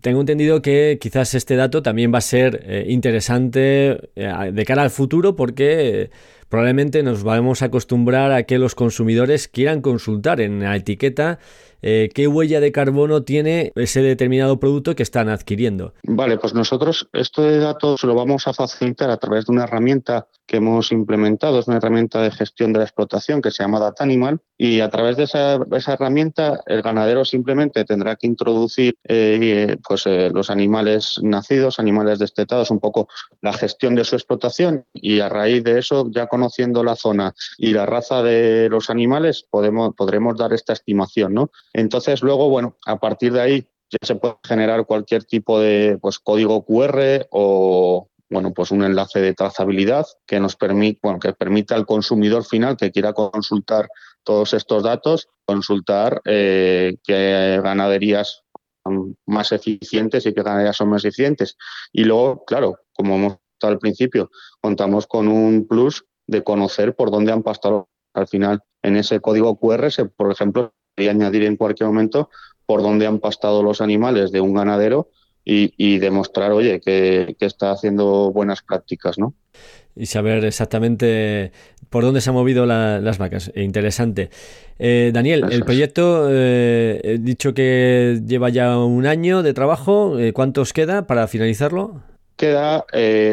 tengo 0.00 0.20
entendido 0.20 0.60
que 0.60 0.98
quizás 1.00 1.34
este 1.34 1.56
dato 1.56 1.82
también 1.82 2.12
va 2.12 2.18
a 2.18 2.22
ser 2.22 2.62
eh, 2.64 2.86
interesante 2.88 4.10
de 4.14 4.64
cara 4.66 4.82
al 4.82 4.90
futuro 4.90 5.34
porque 5.34 6.10
probablemente 6.48 7.02
nos 7.02 7.22
vamos 7.22 7.62
a 7.62 7.66
acostumbrar 7.66 8.32
a 8.32 8.42
que 8.44 8.58
los 8.58 8.74
consumidores 8.74 9.48
quieran 9.48 9.80
consultar 9.80 10.40
en 10.40 10.60
la 10.60 10.76
etiqueta 10.76 11.38
eh, 11.82 12.08
qué 12.14 12.26
huella 12.26 12.60
de 12.60 12.72
carbono 12.72 13.22
tiene 13.22 13.72
ese 13.74 14.02
determinado 14.02 14.58
producto 14.58 14.94
que 14.94 15.02
están 15.02 15.28
adquiriendo. 15.28 15.94
Vale, 16.04 16.38
pues 16.38 16.54
nosotros 16.54 17.08
este 17.12 17.58
dato 17.58 17.96
se 17.96 18.06
lo 18.06 18.14
vamos 18.14 18.46
a 18.46 18.52
facilitar 18.52 19.10
a 19.10 19.18
través 19.18 19.46
de 19.46 19.52
una 19.52 19.64
herramienta 19.64 20.26
que 20.46 20.58
hemos 20.58 20.92
implementado, 20.92 21.58
es 21.58 21.66
una 21.66 21.78
herramienta 21.78 22.22
de 22.22 22.30
gestión 22.30 22.72
de 22.72 22.78
la 22.78 22.84
explotación 22.84 23.42
que 23.42 23.50
se 23.50 23.62
llama 23.62 23.80
Data 23.80 24.04
Animal 24.04 24.40
y 24.56 24.80
a 24.80 24.88
través 24.88 25.16
de 25.16 25.24
esa, 25.24 25.58
herramienta 25.92 26.60
el 26.66 26.82
ganadero 26.82 27.24
simplemente 27.24 27.84
tendrá 27.84 28.16
que 28.16 28.26
introducir 28.26 28.96
eh, 29.04 29.76
pues, 29.86 30.06
eh, 30.06 30.30
los 30.32 30.50
animales 30.50 31.20
nacidos, 31.22 31.78
animales 31.78 32.18
destetados, 32.18 32.70
un 32.70 32.80
poco 32.80 33.08
la 33.40 33.52
gestión 33.52 33.94
de 33.94 34.04
su 34.04 34.14
explotación 34.14 34.84
y 34.94 35.20
a 35.20 35.28
raíz 35.28 35.64
de 35.64 35.78
eso, 35.78 36.08
ya 36.10 36.26
conociendo 36.26 36.84
la 36.84 36.96
zona 36.96 37.34
y 37.58 37.72
la 37.72 37.86
raza 37.86 38.22
de 38.22 38.68
los 38.70 38.88
animales, 38.88 39.46
podemos, 39.50 39.94
podremos 39.94 40.36
dar 40.36 40.52
esta 40.52 40.72
estimación. 40.72 41.34
¿no? 41.34 41.50
Entonces, 41.72 42.22
luego, 42.22 42.48
bueno, 42.48 42.76
a 42.86 42.98
partir 42.98 43.32
de 43.32 43.40
ahí 43.40 43.68
ya 43.90 43.98
se 44.02 44.16
puede 44.16 44.36
generar 44.44 44.84
cualquier 44.86 45.24
tipo 45.24 45.60
de 45.60 45.98
pues, 46.00 46.18
código 46.18 46.64
QR 46.64 47.26
o 47.30 48.08
bueno, 48.28 48.52
pues 48.52 48.70
un 48.70 48.82
enlace 48.82 49.20
de 49.20 49.34
trazabilidad 49.34 50.06
que 50.26 50.40
nos 50.40 50.56
permite, 50.56 50.98
bueno, 51.02 51.18
que 51.18 51.32
permita 51.32 51.74
al 51.74 51.86
consumidor 51.86 52.44
final 52.44 52.76
que 52.76 52.90
quiera 52.90 53.12
consultar 53.12 53.88
todos 54.24 54.54
estos 54.54 54.82
datos, 54.82 55.28
consultar 55.44 56.20
eh, 56.24 56.96
qué 57.04 57.60
ganaderías 57.62 58.42
son 58.82 59.16
más 59.26 59.52
eficientes 59.52 60.26
y 60.26 60.34
qué 60.34 60.42
ganaderías 60.42 60.76
son 60.76 60.88
más 60.88 61.04
eficientes. 61.04 61.56
Y 61.92 62.04
luego, 62.04 62.44
claro, 62.44 62.78
como 62.92 63.14
hemos 63.14 63.38
estado 63.52 63.74
al 63.74 63.78
principio, 63.78 64.30
contamos 64.60 65.06
con 65.06 65.28
un 65.28 65.66
plus 65.66 66.04
de 66.26 66.42
conocer 66.42 66.96
por 66.96 67.10
dónde 67.10 67.32
han 67.32 67.42
pastado. 67.42 67.88
Al 68.14 68.26
final, 68.26 68.62
en 68.82 68.96
ese 68.96 69.20
código 69.20 69.58
QR, 69.58 69.90
se, 69.92 70.06
por 70.06 70.32
ejemplo, 70.32 70.72
y 70.96 71.08
añadir 71.08 71.44
en 71.44 71.56
cualquier 71.56 71.88
momento 71.88 72.30
por 72.64 72.82
dónde 72.82 73.06
han 73.06 73.20
pastado 73.20 73.62
los 73.62 73.80
animales 73.80 74.32
de 74.32 74.40
un 74.40 74.54
ganadero 74.54 75.10
y, 75.48 75.98
demostrar, 75.98 76.50
oye, 76.50 76.80
que, 76.80 77.36
está 77.38 77.70
haciendo 77.70 78.32
buenas 78.32 78.62
prácticas, 78.62 79.16
¿no? 79.16 79.32
Y 79.94 80.06
saber 80.06 80.44
exactamente 80.44 81.52
por 81.88 82.02
dónde 82.02 82.20
se 82.20 82.30
han 82.30 82.34
movido 82.34 82.66
las 82.66 83.18
vacas. 83.18 83.52
E 83.54 83.62
interesante. 83.62 84.30
Eh, 84.78 85.12
Daniel, 85.14 85.46
el 85.50 85.64
proyecto, 85.64 86.28
eh, 86.30 87.00
he 87.02 87.18
dicho 87.18 87.54
que 87.54 88.20
lleva 88.26 88.48
ya 88.50 88.76
un 88.76 89.06
año 89.06 89.42
de 89.42 89.54
trabajo. 89.54 90.18
Eh, 90.18 90.32
¿Cuántos 90.32 90.72
queda 90.72 91.06
para 91.06 91.28
finalizarlo? 91.28 92.02
Queda 92.36 92.84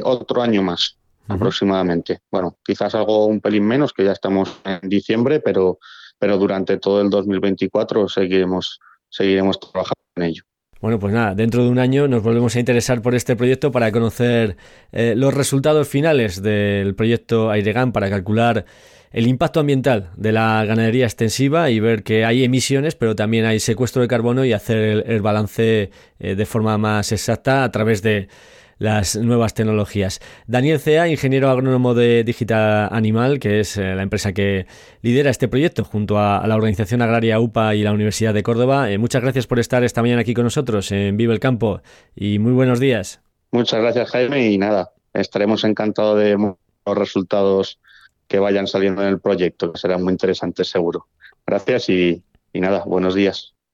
otro 0.03 0.43
año 0.43 0.61
más, 0.61 0.97
aproximadamente. 1.27 2.21
Bueno, 2.31 2.57
quizás 2.63 2.95
algo 2.95 3.25
un 3.25 3.41
pelín 3.41 3.65
menos, 3.65 3.91
que 3.91 4.05
ya 4.05 4.11
estamos 4.13 4.61
en 4.63 4.87
diciembre, 4.87 5.39
pero 5.39 5.79
pero 6.23 6.37
durante 6.37 6.77
todo 6.77 7.01
el 7.01 7.09
2024 7.09 8.07
seguiremos, 8.07 8.79
seguiremos 9.09 9.59
trabajando 9.59 10.01
en 10.15 10.23
ello. 10.23 10.43
Bueno, 10.83 10.99
pues 10.99 11.13
nada, 11.13 11.33
dentro 11.33 11.63
de 11.63 11.69
un 11.69 11.79
año 11.79 12.09
nos 12.09 12.23
volvemos 12.23 12.57
a 12.57 12.59
interesar 12.59 13.01
por 13.01 13.15
este 13.15 13.37
proyecto 13.37 13.71
para 13.71 13.89
conocer 13.93 14.57
eh, 14.91 15.13
los 15.15 15.33
resultados 15.33 15.87
finales 15.87 16.41
del 16.41 16.93
proyecto 16.93 17.49
Airegan 17.49 17.93
para 17.93 18.09
calcular 18.09 18.65
el 19.13 19.27
impacto 19.27 19.61
ambiental 19.61 20.09
de 20.17 20.33
la 20.33 20.65
ganadería 20.65 21.05
extensiva 21.05 21.69
y 21.69 21.79
ver 21.79 22.03
que 22.03 22.25
hay 22.25 22.43
emisiones, 22.43 22.95
pero 22.95 23.15
también 23.15 23.45
hay 23.45 23.61
secuestro 23.61 24.01
de 24.01 24.09
carbono 24.09 24.43
y 24.43 24.51
hacer 24.51 25.05
el, 25.07 25.21
balance 25.21 25.89
eh, 26.19 26.35
de 26.35 26.45
forma 26.45 26.77
más 26.77 27.13
exacta 27.13 27.63
a 27.63 27.71
través 27.71 28.01
de 28.01 28.27
las 28.77 29.15
nuevas 29.15 29.53
tecnologías. 29.53 30.19
Daniel 30.47 30.79
Cea, 30.79 31.07
ingeniero 31.07 31.49
agrónomo 31.49 31.93
de 31.93 32.23
Digital 32.23 32.89
Animal, 32.91 33.39
que 33.39 33.59
es 33.59 33.77
eh, 33.77 33.95
la 33.95 34.03
empresa 34.03 34.33
que 34.33 34.65
lidera 35.01 35.29
este 35.29 35.47
proyecto 35.47 35.83
junto 35.83 36.19
a, 36.19 36.45
la 36.47 36.55
organización 36.55 37.01
agraria 37.01 37.39
UPA 37.39 37.75
y 37.75 37.83
la 37.83 37.91
Universidad 37.91 38.33
de 38.33 38.43
Córdoba. 38.43 38.91
Eh, 38.91 38.97
muchas 38.97 39.21
gracias 39.21 39.47
por 39.47 39.59
estar 39.59 39.83
esta 39.83 40.01
mañana 40.01 40.21
aquí 40.21 40.33
con 40.33 40.43
nosotros 40.43 40.91
en 40.91 41.17
Vive 41.17 41.33
el 41.33 41.39
Campo 41.39 41.81
y 42.15 42.39
muy 42.39 42.51
buenos 42.51 42.79
días. 42.79 43.21
Muchas 43.51 43.81
gracias 43.81 44.09
Jaime 44.09 44.51
y 44.51 44.57
nada, 44.57 44.91
estaremos 45.13 45.63
encantados 45.63 46.19
de 46.19 46.35
los 46.37 46.97
resultados 46.97 47.79
que 48.27 48.39
vayan 48.39 48.67
saliendo 48.67 49.03
en 49.03 49.09
el 49.09 49.19
proyecto, 49.19 49.71
que 49.71 49.79
serán 49.79 50.03
muy 50.03 50.11
interesantes 50.11 50.69
seguro. 50.69 51.07
Gracias 51.45 51.89
y 51.89 52.23
nada, 52.53 52.83
buenos 52.85 53.13
días. 53.13 53.52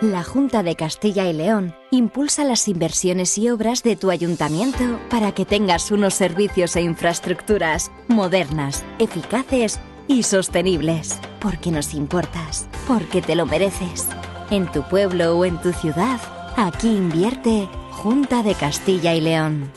La 0.00 0.24
Junta 0.24 0.62
de 0.62 0.76
Castilla 0.76 1.26
y 1.26 1.34
León 1.34 1.74
impulsa 1.90 2.42
las 2.42 2.68
inversiones 2.68 3.36
y 3.36 3.50
obras 3.50 3.82
de 3.82 3.96
tu 3.96 4.10
ayuntamiento 4.10 4.98
para 5.10 5.32
que 5.32 5.44
tengas 5.44 5.90
unos 5.90 6.14
servicios 6.14 6.74
e 6.76 6.80
infraestructuras 6.80 7.90
modernas, 8.08 8.82
eficaces 8.98 9.78
y 10.08 10.22
sostenibles. 10.22 11.18
Porque 11.38 11.70
nos 11.70 11.92
importas, 11.92 12.66
porque 12.88 13.20
te 13.20 13.34
lo 13.34 13.44
mereces. 13.44 14.06
En 14.50 14.72
tu 14.72 14.84
pueblo 14.84 15.36
o 15.36 15.44
en 15.44 15.60
tu 15.60 15.70
ciudad, 15.74 16.18
aquí 16.56 16.88
invierte 16.88 17.68
Junta 17.90 18.42
de 18.42 18.54
Castilla 18.54 19.14
y 19.14 19.20
León. 19.20 19.70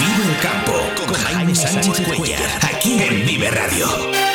Vive 0.00 0.34
el 0.34 0.40
campo 0.40 0.72
con 1.06 1.14
Jaime 1.14 1.54
Sánchez 1.54 2.00
aquí 2.60 3.00
en 3.00 3.24
Vive 3.24 3.50
Radio. 3.52 4.25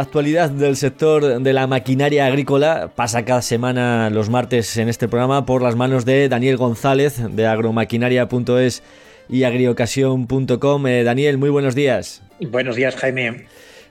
La 0.00 0.04
actualidad 0.04 0.48
del 0.48 0.76
sector 0.76 1.42
de 1.42 1.52
la 1.52 1.66
maquinaria 1.66 2.24
agrícola 2.24 2.90
pasa 2.96 3.26
cada 3.26 3.42
semana 3.42 4.08
los 4.08 4.30
martes 4.30 4.78
en 4.78 4.88
este 4.88 5.08
programa 5.08 5.44
por 5.44 5.60
las 5.60 5.76
manos 5.76 6.06
de 6.06 6.30
Daniel 6.30 6.56
González 6.56 7.20
de 7.30 7.46
agromaquinaria.es 7.46 8.82
y 9.28 9.42
agriocasión.com. 9.42 10.86
Eh, 10.86 11.04
Daniel, 11.04 11.36
muy 11.36 11.50
buenos 11.50 11.74
días. 11.74 12.22
Buenos 12.40 12.76
días, 12.76 12.96
Jaime. 12.96 13.44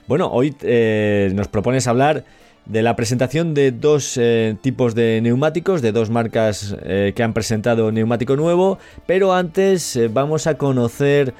Bueno, 0.08 0.28
hoy 0.32 0.52
eh, 0.62 1.30
nos 1.32 1.46
propones 1.46 1.86
hablar 1.86 2.24
de 2.66 2.82
la 2.82 2.96
presentación 2.96 3.54
de 3.54 3.70
dos 3.70 4.16
eh, 4.16 4.56
tipos 4.62 4.96
de 4.96 5.20
neumáticos, 5.22 5.80
de 5.80 5.92
dos 5.92 6.10
marcas 6.10 6.74
que 7.14 7.22
han 7.22 7.34
presentado 7.34 7.92
neumático 7.92 8.34
nuevo, 8.34 8.80
pero 9.06 9.32
antes 9.32 9.96
vamos 10.12 10.48
a 10.48 10.58
conocer 10.58 11.34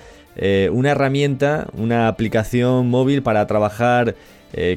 una 0.71 0.93
herramienta, 0.93 1.67
una 1.77 2.07
aplicación 2.07 2.89
móvil 2.89 3.23
para 3.23 3.47
trabajar 3.49 4.15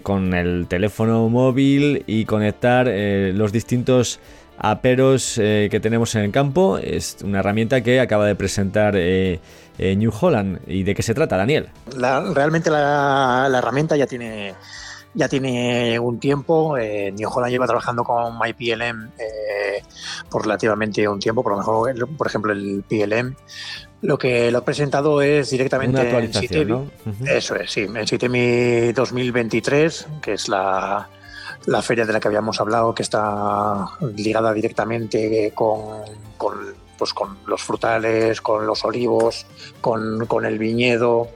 con 0.03 0.33
el 0.33 0.67
teléfono 0.67 1.29
móvil 1.29 2.03
y 2.07 2.25
conectar 2.25 2.87
los 2.87 3.51
distintos 3.51 4.19
aperos 4.57 5.33
que 5.35 5.79
tenemos 5.81 6.15
en 6.15 6.23
el 6.23 6.31
campo. 6.31 6.77
Es 6.77 7.17
una 7.23 7.39
herramienta 7.39 7.81
que 7.81 7.99
acaba 7.99 8.25
de 8.25 8.35
presentar 8.35 8.93
New 8.93 10.11
Holland. 10.19 10.59
¿Y 10.67 10.83
de 10.83 10.95
qué 10.95 11.01
se 11.01 11.13
trata, 11.13 11.37
Daniel? 11.37 11.69
realmente 12.33 12.69
la 12.69 13.49
herramienta 13.57 13.95
ya 13.95 14.07
tiene 14.07 14.53
ya 15.13 15.27
tiene 15.27 15.99
un 15.99 16.19
tiempo. 16.19 16.77
Eh, 16.77 17.11
New 17.11 17.29
Holland 17.29 17.51
lleva 17.51 17.65
trabajando 17.65 18.03
con 18.03 18.37
MyPLM 18.37 19.11
eh, 19.17 19.83
por 20.29 20.43
relativamente 20.43 21.07
un 21.07 21.19
tiempo, 21.19 21.43
por 21.43 21.53
lo 21.53 21.59
mejor, 21.59 22.07
por 22.17 22.27
ejemplo, 22.27 22.51
el 22.51 22.83
PLM. 22.87 23.35
Lo 24.03 24.17
que 24.17 24.51
lo 24.51 24.59
ha 24.59 24.65
presentado 24.65 25.21
es 25.21 25.49
directamente 25.49 26.09
en 26.09 26.33
Citemi. 26.33 26.89
Eso 27.25 27.55
es, 27.55 27.71
sí, 27.71 27.81
en 27.81 28.05
Citemi 28.05 28.91
2023, 28.91 30.07
que 30.21 30.33
es 30.33 30.49
la, 30.49 31.07
la 31.65 31.81
feria 31.81 32.05
de 32.05 32.11
la 32.11 32.19
que 32.19 32.27
habíamos 32.27 32.59
hablado, 32.59 32.93
que 32.93 33.01
está 33.01 33.87
ligada 34.13 34.53
directamente 34.53 35.53
con, 35.55 36.01
con, 36.37 36.53
pues 36.97 37.13
con 37.13 37.37
los 37.47 37.63
frutales, 37.63 38.41
con 38.41 38.67
los 38.67 38.83
olivos, 38.83 39.45
con, 39.79 40.25
con 40.25 40.45
el 40.45 40.59
viñedo. 40.59 41.29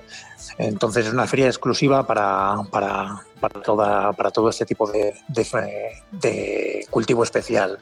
Entonces 0.58 1.08
es 1.08 1.13
una 1.13 1.28
feria 1.28 1.47
exclusiva 1.47 2.06
para, 2.06 2.58
para, 2.71 3.21
para, 3.39 3.62
toda, 3.62 4.13
para 4.13 4.32
todo 4.32 4.50
este 4.50 4.65
tipo 4.65 4.89
de, 4.91 5.15
de, 6.12 6.86
cultivo 6.89 7.23
especial. 7.23 7.80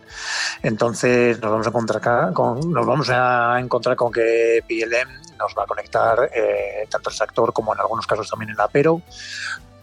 Entonces 0.63 1.39
nos 1.41 1.51
vamos 1.51 1.67
a 1.67 1.69
encontrar 1.69 2.33
con, 2.33 2.71
nos 2.71 2.85
vamos 2.85 3.09
a 3.09 3.59
encontrar 3.59 3.95
con 3.95 4.11
que 4.11 4.63
PLM 4.67 5.37
nos 5.37 5.53
va 5.57 5.63
a 5.63 5.67
conectar 5.67 6.29
eh, 6.33 6.87
tanto 6.89 7.09
el 7.09 7.15
sector 7.15 7.51
como 7.53 7.73
en 7.73 7.79
algunos 7.79 8.07
casos 8.07 8.29
también 8.29 8.51
el 8.51 8.59
apero 8.59 9.01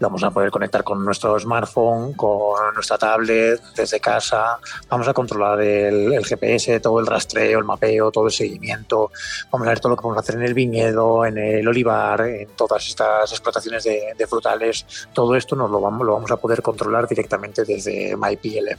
vamos 0.02 0.22
a 0.24 0.30
poder 0.30 0.50
conectar 0.50 0.82
con 0.82 1.04
nuestro 1.04 1.38
smartphone, 1.38 2.12
con 2.14 2.74
nuestra 2.74 2.98
tablet, 2.98 3.62
desde 3.74 4.00
casa. 4.00 4.58
Vamos 4.88 5.06
a 5.08 5.14
controlar 5.14 5.60
el, 5.60 6.24
GPS, 6.24 6.80
todo 6.80 7.00
el 7.00 7.06
rastreo, 7.06 7.58
el 7.60 7.64
mapeo, 7.64 8.10
todo 8.10 8.26
el 8.26 8.32
seguimiento. 8.32 9.10
Vamos 9.50 9.66
a 9.66 9.70
ver 9.70 9.80
todo 9.80 9.90
lo 9.90 9.96
que 9.96 10.02
podemos 10.02 10.22
hacer 10.22 10.34
en 10.34 10.42
el 10.42 10.54
viñedo, 10.54 11.24
en 11.24 11.38
el 11.38 11.66
olivar, 11.66 12.20
en 12.22 12.48
todas 12.56 12.86
estas 12.86 13.30
explotaciones 13.30 13.84
de, 13.84 14.12
de 14.18 14.26
frutales. 14.26 14.84
Todo 15.12 15.36
esto 15.36 15.54
nos 15.54 15.70
lo 15.70 15.80
vamos, 15.80 16.06
lo 16.06 16.14
vamos 16.14 16.30
a 16.30 16.36
poder 16.36 16.62
controlar 16.62 17.06
directamente 17.06 17.64
desde 17.64 18.16
MyPLM. 18.16 18.78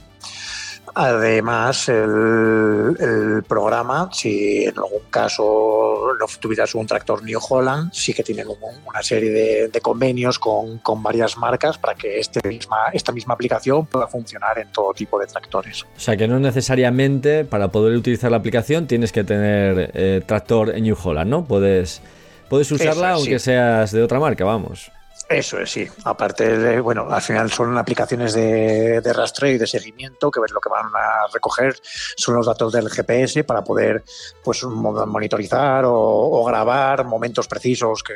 Además, 0.96 1.88
el, 1.88 3.42
programa, 3.48 4.08
si 4.12 4.64
en 4.64 4.76
algún 4.76 5.02
caso 5.10 6.12
no 6.18 6.26
tuvieras 6.40 6.74
un 6.74 6.86
tractor 6.86 7.22
New 7.24 7.40
Holland, 7.48 7.92
sí 7.92 8.14
que 8.14 8.22
tienen 8.22 8.46
una 8.86 9.02
serie 9.02 9.68
de, 9.70 9.80
convenios 9.80 10.38
con, 10.38 10.80
varias 11.02 11.36
marcas 11.36 11.76
para 11.78 11.94
que 11.94 12.18
este 12.18 12.46
misma, 12.48 12.90
esta 12.92 13.12
misma 13.12 13.34
aplicación 13.34 13.86
pueda 13.86 14.06
funcionar 14.06 14.58
en 14.58 14.70
todo 14.70 14.94
tipo 14.94 15.18
de 15.18 15.26
tractores. 15.26 15.82
O 15.82 16.00
sea 16.00 16.16
que 16.16 16.28
no 16.28 16.38
necesariamente 16.38 17.44
para 17.44 17.68
poder 17.68 17.96
utilizar 17.96 18.30
la 18.30 18.38
aplicación 18.38 18.86
tienes 18.86 19.12
que 19.12 19.24
tener 19.24 19.90
eh, 19.94 20.22
tractor 20.24 20.80
New 20.80 20.96
Holland, 21.02 21.28
¿no? 21.28 21.44
Puedes, 21.44 22.00
puedes 22.48 22.70
usarla 22.70 23.12
aunque 23.12 23.38
seas 23.38 23.90
de 23.90 24.02
otra 24.02 24.20
marca, 24.20 24.44
vamos. 24.44 24.90
Eso 25.28 25.58
es, 25.58 25.70
sí. 25.70 25.88
Aparte, 26.04 26.58
de, 26.58 26.80
bueno, 26.80 27.08
al 27.10 27.22
final 27.22 27.50
son 27.50 27.76
aplicaciones 27.78 28.34
de, 28.34 29.00
rastreo 29.12 29.54
y 29.54 29.58
de 29.58 29.66
seguimiento 29.66 30.30
que 30.30 30.40
lo 30.52 30.60
que 30.60 30.68
van 30.68 30.86
a 30.86 31.26
recoger 31.32 31.76
son 32.16 32.34
los 32.34 32.46
datos 32.46 32.72
del 32.72 32.90
GPS 32.90 33.44
para 33.44 33.64
poder 33.64 34.04
pues 34.42 34.62
monitorizar 34.64 35.84
o, 35.86 36.44
grabar 36.44 37.04
momentos 37.04 37.48
precisos 37.48 38.02
que, 38.02 38.14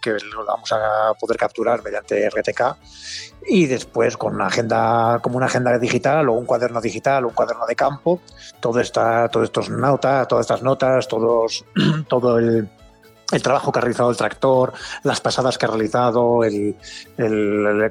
que 0.00 0.16
vamos 0.46 0.72
a 0.72 1.14
poder 1.18 1.36
capturar 1.36 1.82
mediante 1.82 2.28
RTK 2.28 2.76
y 3.46 3.66
después 3.66 4.16
con 4.16 4.34
una 4.34 4.46
agenda 4.46 5.20
como 5.22 5.36
una 5.36 5.46
agenda 5.46 5.78
digital 5.78 6.28
o 6.28 6.32
un 6.32 6.44
cuaderno 6.44 6.80
digital 6.80 7.24
o 7.24 7.28
un 7.28 7.34
cuaderno 7.34 7.66
de 7.66 7.76
campo 7.76 8.20
todo 8.60 8.80
esta 8.80 9.28
todos 9.28 9.44
estos 9.44 9.68
todas 9.68 10.40
estas 10.40 10.62
notas 10.62 11.08
todos 11.08 11.64
todo 12.08 12.38
el 12.38 12.68
el 13.32 13.42
trabajo 13.42 13.70
que 13.70 13.78
ha 13.78 13.82
realizado 13.82 14.10
el 14.10 14.16
tractor, 14.16 14.72
las 15.02 15.20
pasadas 15.20 15.58
que 15.58 15.66
ha 15.66 15.68
realizado, 15.68 16.44
el, 16.44 16.76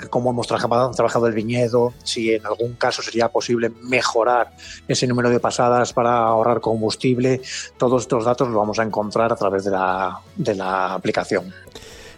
cómo 0.10 0.32
hemos 0.32 0.48
trabajado, 0.48 0.92
trabajado, 0.92 1.28
el 1.28 1.34
viñedo, 1.34 1.94
si 2.04 2.34
en 2.34 2.46
algún 2.46 2.74
caso 2.74 3.02
sería 3.02 3.30
posible 3.30 3.72
mejorar 3.84 4.52
ese 4.88 5.06
número 5.06 5.30
de 5.30 5.40
pasadas 5.40 5.94
para 5.94 6.18
ahorrar 6.18 6.60
combustible. 6.60 7.42
Todos 7.78 8.04
estos 8.04 8.26
datos 8.26 8.48
los 8.48 8.58
vamos 8.58 8.80
a 8.80 8.84
encontrar 8.84 9.32
a 9.32 9.36
través 9.36 9.66
de 9.66 9.72
la, 9.72 10.20
de 10.36 10.56
la 10.56 10.96
aplicación. 10.96 11.54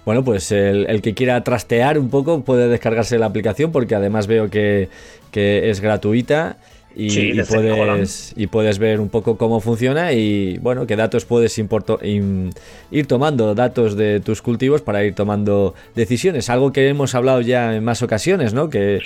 Bueno, 0.05 0.23
pues 0.23 0.51
el, 0.51 1.01
que 1.01 1.13
quiera 1.13 1.43
trastear 1.43 1.99
un 1.99 2.09
poco 2.09 2.41
puede 2.41 2.67
descargarse 2.69 3.19
la 3.19 3.25
aplicación 3.25 3.71
porque 3.71 3.95
además 3.95 4.27
veo 4.27 4.49
que, 4.49 4.89
que 5.31 5.69
es 5.69 5.81
gratuita 5.81 6.57
y, 6.95 7.41
puedes, 7.43 8.33
y 8.35 8.47
puedes 8.47 8.79
ver 8.79 8.99
un 8.99 9.09
poco 9.09 9.37
cómo 9.37 9.59
funciona 9.61 10.13
y 10.13 10.57
bueno, 10.57 10.87
qué 10.87 10.95
datos 10.95 11.25
puedes 11.25 11.57
ir 11.57 13.07
tomando, 13.07 13.55
datos 13.55 13.95
de 13.95 14.19
tus 14.19 14.41
cultivos 14.41 14.81
para 14.81 15.03
ir 15.03 15.13
tomando 15.15 15.75
decisiones. 15.95 16.49
Algo 16.49 16.71
que 16.73 16.87
hemos 16.89 17.15
hablado 17.15 17.41
ya 17.41 17.75
en 17.75 17.83
más 17.83 18.01
ocasiones, 18.01 18.53
¿no? 18.53 18.69
Que, 18.69 18.99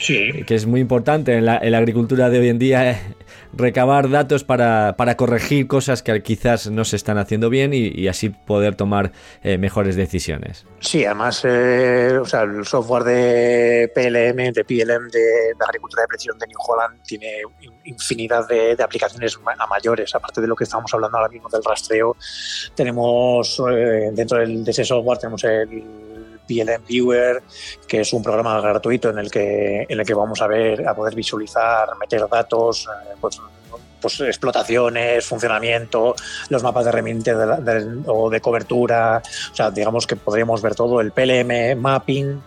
que 0.48 0.56
es 0.56 0.66
muy 0.66 0.80
importante 0.80 1.36
en 1.36 1.46
la, 1.46 1.58
en 1.58 1.72
la, 1.72 1.78
agricultura 1.78 2.30
de 2.30 2.40
hoy 2.40 2.50
en 2.50 2.60
día 2.60 3.02
recabar 3.54 4.10
datos 4.10 4.44
para, 4.44 4.96
para, 4.98 5.16
corregir 5.18 5.68
cosas 5.68 6.02
que 6.02 6.24
quizás 6.24 6.72
no 6.72 6.86
se 6.86 6.96
están 6.96 7.18
haciendo 7.18 7.50
bien 7.50 7.72
y, 7.74 8.08
así 8.08 8.30
poder 8.30 8.76
tomar 8.76 9.12
eh, 9.44 9.58
mejores 9.58 9.96
decisiones. 9.96 10.66
Sí, 10.80 11.06
además 11.06 11.42
eh, 11.46 12.18
o 12.20 12.26
sea, 12.26 12.44
el 12.44 12.66
software 12.66 13.04
de 13.04 13.92
PLM, 13.94 14.54
de 14.54 14.64
PLM 14.64 15.10
de, 15.10 15.54
agricultura 15.60 16.04
de 16.04 16.08
precisión 16.08 16.38
de 16.40 16.48
New 16.48 16.58
Holland 16.60 17.02
tiene 17.04 17.44
infinidad 17.86 18.48
de, 18.48 18.76
aplicaciones 18.82 19.38
a 19.58 19.68
mayores, 19.68 20.14
aparte 20.16 20.42
de 20.42 20.48
lo 20.48 20.56
que 20.56 20.64
estamos 20.64 20.94
hablando 20.94 21.18
ahora 21.18 21.30
mismo 21.30 21.50
del 21.50 21.64
rastreo. 21.64 22.16
Tenemos 22.76 23.62
eh, 23.72 24.10
dentro 24.14 24.40
del, 24.40 24.64
de 24.64 24.72
ese 24.72 24.86
software 24.86 25.18
tenemos 25.18 25.44
el 25.44 25.84
PLM 26.48 26.86
Viewer, 26.88 27.44
que 27.88 28.02
es 28.02 28.14
un 28.14 28.24
programa 28.24 28.60
gratuito 28.62 29.10
en 29.10 29.20
el 29.20 29.32
que, 29.32 29.86
en 29.88 30.00
el 30.00 30.06
que 30.06 30.14
vamos 30.14 30.42
a 30.42 30.48
ver, 30.48 30.88
a 30.88 30.96
poder 30.96 31.16
visualizar, 31.16 31.90
meter 32.00 32.28
datos, 32.30 32.88
eh, 32.88 33.16
pues, 33.20 33.40
pues, 34.02 34.20
explotaciones, 34.20 35.26
funcionamiento, 35.26 36.14
los 36.50 36.62
mapas 36.62 36.86
de 36.86 36.92
remiente 36.92 37.34
o 38.06 38.30
de 38.30 38.42
cobertura, 38.42 39.22
o 39.52 39.56
sea, 39.56 39.72
digamos 39.72 40.06
que 40.06 40.18
podríamos 40.18 40.62
ver 40.62 40.76
todo, 40.76 41.00
el 41.00 41.14
PLM 41.14 41.80
Mapping, 41.80 42.42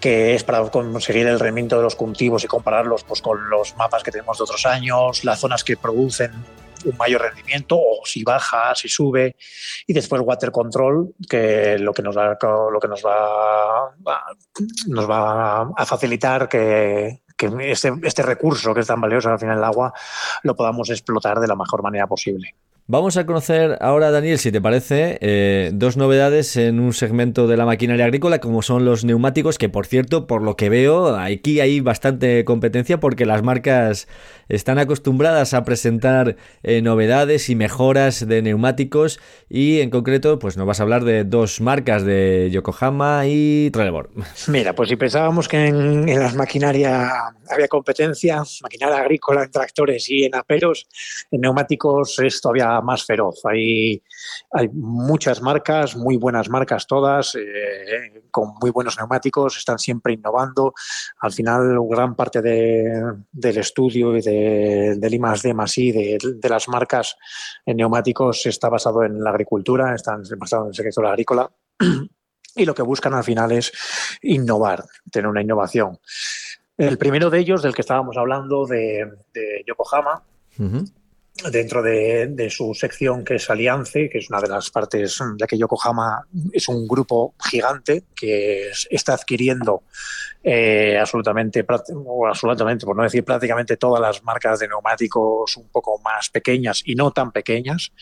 que 0.00 0.34
es 0.34 0.44
para 0.44 0.62
conseguir 0.68 1.26
el 1.26 1.40
rendimiento 1.40 1.76
de 1.76 1.82
los 1.82 1.96
cultivos 1.96 2.44
y 2.44 2.46
compararlos 2.46 3.04
pues, 3.04 3.22
con 3.22 3.48
los 3.48 3.76
mapas 3.76 4.02
que 4.02 4.10
tenemos 4.10 4.38
de 4.38 4.44
otros 4.44 4.66
años, 4.66 5.24
las 5.24 5.40
zonas 5.40 5.64
que 5.64 5.76
producen 5.76 6.32
un 6.84 6.96
mayor 6.96 7.22
rendimiento 7.22 7.76
o 7.76 8.00
si 8.04 8.22
baja, 8.22 8.74
si 8.74 8.88
sube 8.88 9.36
y 9.86 9.92
después 9.92 10.22
water 10.24 10.50
control 10.50 11.14
que 11.28 11.78
lo 11.78 11.92
que 11.92 12.02
nos 12.02 12.16
va, 12.16 12.36
lo 12.70 12.80
que 12.80 12.88
nos 12.88 13.04
va, 13.04 13.94
nos 14.86 15.10
va 15.10 15.62
a 15.76 15.86
facilitar 15.86 16.48
que, 16.48 17.22
este, 17.60 17.92
este 18.02 18.22
recurso 18.22 18.74
que 18.74 18.80
es 18.80 18.86
tan 18.86 19.00
valioso 19.00 19.30
al 19.30 19.38
final 19.38 19.58
el 19.58 19.64
agua 19.64 19.92
lo 20.42 20.54
podamos 20.54 20.90
explotar 20.90 21.40
de 21.40 21.48
la 21.48 21.56
mejor 21.56 21.82
manera 21.82 22.06
posible. 22.06 22.54
Vamos 22.88 23.16
a 23.16 23.26
conocer 23.26 23.76
ahora, 23.80 24.12
Daniel, 24.12 24.38
si 24.38 24.52
te 24.52 24.60
parece, 24.60 25.18
eh, 25.20 25.72
dos 25.74 25.96
novedades 25.96 26.56
en 26.56 26.78
un 26.78 26.92
segmento 26.92 27.48
de 27.48 27.56
la 27.56 27.66
maquinaria 27.66 28.04
agrícola, 28.04 28.38
como 28.38 28.62
son 28.62 28.84
los 28.84 29.04
neumáticos, 29.04 29.58
que 29.58 29.68
por 29.68 29.86
cierto, 29.86 30.28
por 30.28 30.40
lo 30.40 30.54
que 30.54 30.68
veo, 30.68 31.16
aquí 31.16 31.58
hay 31.58 31.80
bastante 31.80 32.44
competencia 32.44 33.00
porque 33.00 33.26
las 33.26 33.42
marcas 33.42 34.06
están 34.48 34.78
acostumbradas 34.78 35.52
a 35.52 35.64
presentar 35.64 36.36
eh, 36.62 36.80
novedades 36.80 37.50
y 37.50 37.56
mejoras 37.56 38.24
de 38.24 38.40
neumáticos 38.40 39.18
y 39.48 39.80
en 39.80 39.90
concreto, 39.90 40.38
pues 40.38 40.56
nos 40.56 40.64
vas 40.64 40.78
a 40.78 40.84
hablar 40.84 41.02
de 41.02 41.24
dos 41.24 41.60
marcas, 41.60 42.04
de 42.04 42.50
Yokohama 42.52 43.22
y 43.26 43.68
Trelleborg. 43.72 44.10
Mira, 44.46 44.76
pues 44.76 44.90
si 44.90 44.94
pensábamos 44.94 45.48
que 45.48 45.66
en, 45.66 46.08
en 46.08 46.20
las 46.20 46.36
maquinaria 46.36 47.10
había 47.50 47.66
competencia, 47.66 48.44
maquinaria 48.62 48.98
agrícola 48.98 49.42
en 49.42 49.50
tractores 49.50 50.08
y 50.08 50.22
en 50.22 50.36
aperos, 50.36 50.86
en 51.32 51.40
neumáticos 51.40 52.20
es 52.20 52.40
todavía 52.40 52.75
más 52.80 53.04
feroz. 53.04 53.40
Hay, 53.44 54.02
hay 54.52 54.68
muchas 54.72 55.42
marcas, 55.42 55.96
muy 55.96 56.16
buenas 56.16 56.48
marcas 56.48 56.86
todas, 56.86 57.34
eh, 57.34 58.22
con 58.30 58.54
muy 58.60 58.70
buenos 58.70 58.96
neumáticos, 58.96 59.56
están 59.56 59.78
siempre 59.78 60.14
innovando. 60.14 60.74
Al 61.20 61.32
final, 61.32 61.78
gran 61.88 62.14
parte 62.14 62.42
del 62.42 63.58
estudio 63.58 64.16
y 64.16 64.22
de, 64.22 64.96
del 64.98 65.14
I 65.14 65.92
de, 65.92 66.18
de 66.20 66.48
las 66.48 66.68
marcas 66.68 67.16
en 67.64 67.76
neumáticos 67.76 68.46
está 68.46 68.68
basado 68.68 69.04
en 69.04 69.22
la 69.22 69.30
agricultura, 69.30 69.94
están 69.94 70.22
basado 70.38 70.64
en 70.64 70.68
el 70.68 70.74
sector 70.74 71.06
agrícola. 71.06 71.50
Y 72.58 72.64
lo 72.64 72.74
que 72.74 72.82
buscan 72.82 73.12
al 73.12 73.22
final 73.22 73.52
es 73.52 73.70
innovar, 74.22 74.82
tener 75.12 75.28
una 75.28 75.42
innovación. 75.42 75.98
El 76.78 76.98
primero 76.98 77.30
de 77.30 77.38
ellos, 77.38 77.62
del 77.62 77.74
que 77.74 77.82
estábamos 77.82 78.16
hablando, 78.16 78.66
de, 78.66 79.06
Yokohama, 79.66 80.22
dentro 81.50 81.82
de, 81.82 82.48
su 82.50 82.74
sección 82.74 83.24
que 83.24 83.34
es 83.34 83.50
Aliance, 83.50 84.08
que 84.08 84.18
es 84.18 84.30
una 84.30 84.40
de 84.40 84.48
las 84.48 84.70
partes 84.70 85.18
de 85.36 85.46
que 85.46 85.58
Yokohama 85.58 86.26
es 86.52 86.68
un 86.68 86.88
grupo 86.88 87.34
gigante 87.50 88.04
que 88.14 88.70
está 88.90 89.14
adquiriendo 89.14 89.82
eh, 90.42 90.96
absolutamente, 90.98 91.64
o 91.94 92.26
absolutamente, 92.26 92.86
por 92.86 92.96
no 92.96 93.02
decir 93.02 93.24
prácticamente 93.24 93.76
todas 93.76 94.00
las 94.00 94.22
marcas 94.22 94.60
de 94.60 94.68
neumáticos 94.68 95.56
un 95.56 95.68
poco 95.68 96.00
más 96.00 96.30
pequeñas 96.30 96.82
y 96.84 96.94
no 96.94 97.10
tan 97.10 97.32
pequeñas, 97.32 97.92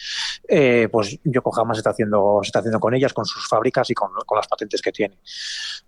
eh, 0.47 0.89
pues 0.91 1.19
Yokohama 1.25 1.75
se 1.75 1.81
está 1.81 1.91
haciendo, 1.91 2.41
se 2.43 2.49
está 2.49 2.61
haciendo 2.61 2.79
con 2.79 2.95
ellas, 2.95 3.13
con 3.13 3.25
sus 3.25 3.49
fábricas 3.49 3.91
y 3.91 3.95
con, 3.95 4.11
las 4.35 4.47
patentes 4.47 4.81
que 4.81 4.93
tiene. 4.93 5.19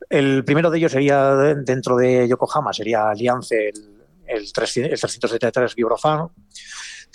El 0.08 0.44
primero 0.44 0.70
de 0.70 0.78
ellos 0.78 0.92
sería 0.92 1.34
dentro 1.34 1.96
de 1.96 2.26
Yokohama, 2.28 2.72
sería 2.72 3.10
Aliance 3.10 3.68
el, 3.68 4.06
el, 4.26 4.52
373 4.52 5.74
Vibrofan 5.74 6.28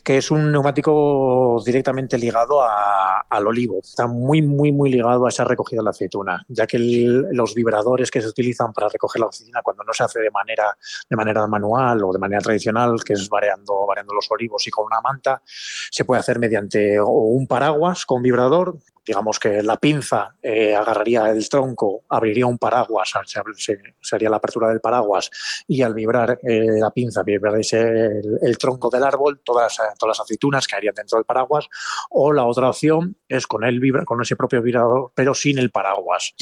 que 0.04 0.18
es 0.18 0.32
un 0.32 0.52
neumático 0.52 1.62
directamente 1.66 2.18
ligado 2.18 2.62
al 2.62 3.48
olivo. 3.48 3.80
Está 3.84 4.08
muy, 4.08 4.42
muy, 4.42 4.72
muy 4.72 4.92
ligado 4.92 5.26
a 5.26 5.30
esa 5.30 5.44
recogida 5.44 5.82
de 5.82 5.84
la 5.84 5.90
aceituna, 5.92 6.44
ya 6.48 6.66
que 6.66 6.80
los 6.80 7.54
vibradores 7.54 8.10
que 8.10 8.22
se 8.22 8.28
utilizan 8.28 8.74
para 8.74 8.90
recoger 8.90 9.20
la 9.20 9.28
aceituna 9.28 9.62
cuando 9.62 9.84
no 9.84 9.94
se 9.94 10.04
hace 10.04 10.20
de 10.20 10.32
manera, 10.32 10.76
de 11.10 11.16
manera 11.16 11.46
manual 11.48 12.04
o 12.04 12.12
de 12.12 12.20
manera 12.20 12.42
tradicional, 12.42 13.04
que 13.04 13.14
es 13.14 13.30
variando, 13.30 13.86
variando 13.86 14.14
los 14.14 14.30
olivos 14.32 14.66
y 14.68 14.72
con 14.72 14.86
una 14.86 15.02
manta, 15.02 15.42
se 15.46 16.04
puede 16.06 16.20
hacer 16.20 16.40
mediante 16.40 17.00
un 17.00 17.46
paraguas 17.48 18.06
con 18.06 18.22
vibrador, 18.22 18.78
digamos 19.12 19.40
que 19.40 19.62
la 19.62 19.76
pinza 19.76 20.36
eh, 20.42 20.74
agarraría 20.74 21.30
el 21.32 21.50
tronco, 21.50 22.04
abriría 22.08 22.46
un 22.46 22.58
paraguas, 22.58 23.12
se, 23.26 24.16
haría 24.16 24.30
la 24.30 24.38
apertura 24.38 24.70
del 24.70 24.80
paraguas 24.80 25.30
y 25.68 25.82
al 25.82 25.94
vibrar 25.94 26.40
eh, 26.42 26.80
la 26.80 26.92
pinza 26.92 27.22
vibraría 27.22 27.82
el, 27.82 28.40
el, 28.42 28.58
tronco 28.58 28.90
del 28.90 29.04
árbol, 29.04 29.42
todas, 29.44 29.76
todas 30.00 30.18
las 30.18 30.20
aceitunas 30.22 30.66
caerían 30.66 30.96
dentro 30.96 31.18
del 31.18 31.26
paraguas. 31.26 31.68
O 32.10 32.32
la 32.32 32.46
otra 32.46 32.70
opción 32.70 33.18
es 33.28 33.48
con, 33.48 33.66
el 33.66 33.82
vibra, 33.82 34.06
con 34.06 34.22
ese 34.22 34.38
propio 34.38 34.62
vibrador, 34.62 35.12
pero 35.14 35.34
sin 35.34 35.60
el 35.60 35.72
paraguas. 35.72 36.34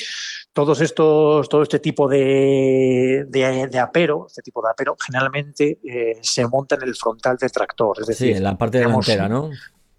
Todos 0.53 0.79
estos, 0.81 1.49
todo 1.49 1.63
este 1.63 1.79
tipo 1.79 2.07
de, 2.07 3.25
de, 3.29 3.79
apero, 3.79 4.27
este 4.27 4.43
tipo 4.43 4.61
de 4.61 4.69
apero, 4.69 4.95
generalmente 5.03 5.79
eh, 5.83 6.19
se 6.21 6.45
monta 6.45 6.75
en 6.75 6.83
el 6.83 6.95
frontal 6.95 7.35
del 7.35 7.51
tractor. 7.51 7.97
Es 8.01 8.05
decir, 8.05 8.27
sí, 8.27 8.37
en 8.37 8.43
la 8.43 8.55
parte 8.55 8.77
delantera, 8.77 9.27
¿no? 9.27 9.49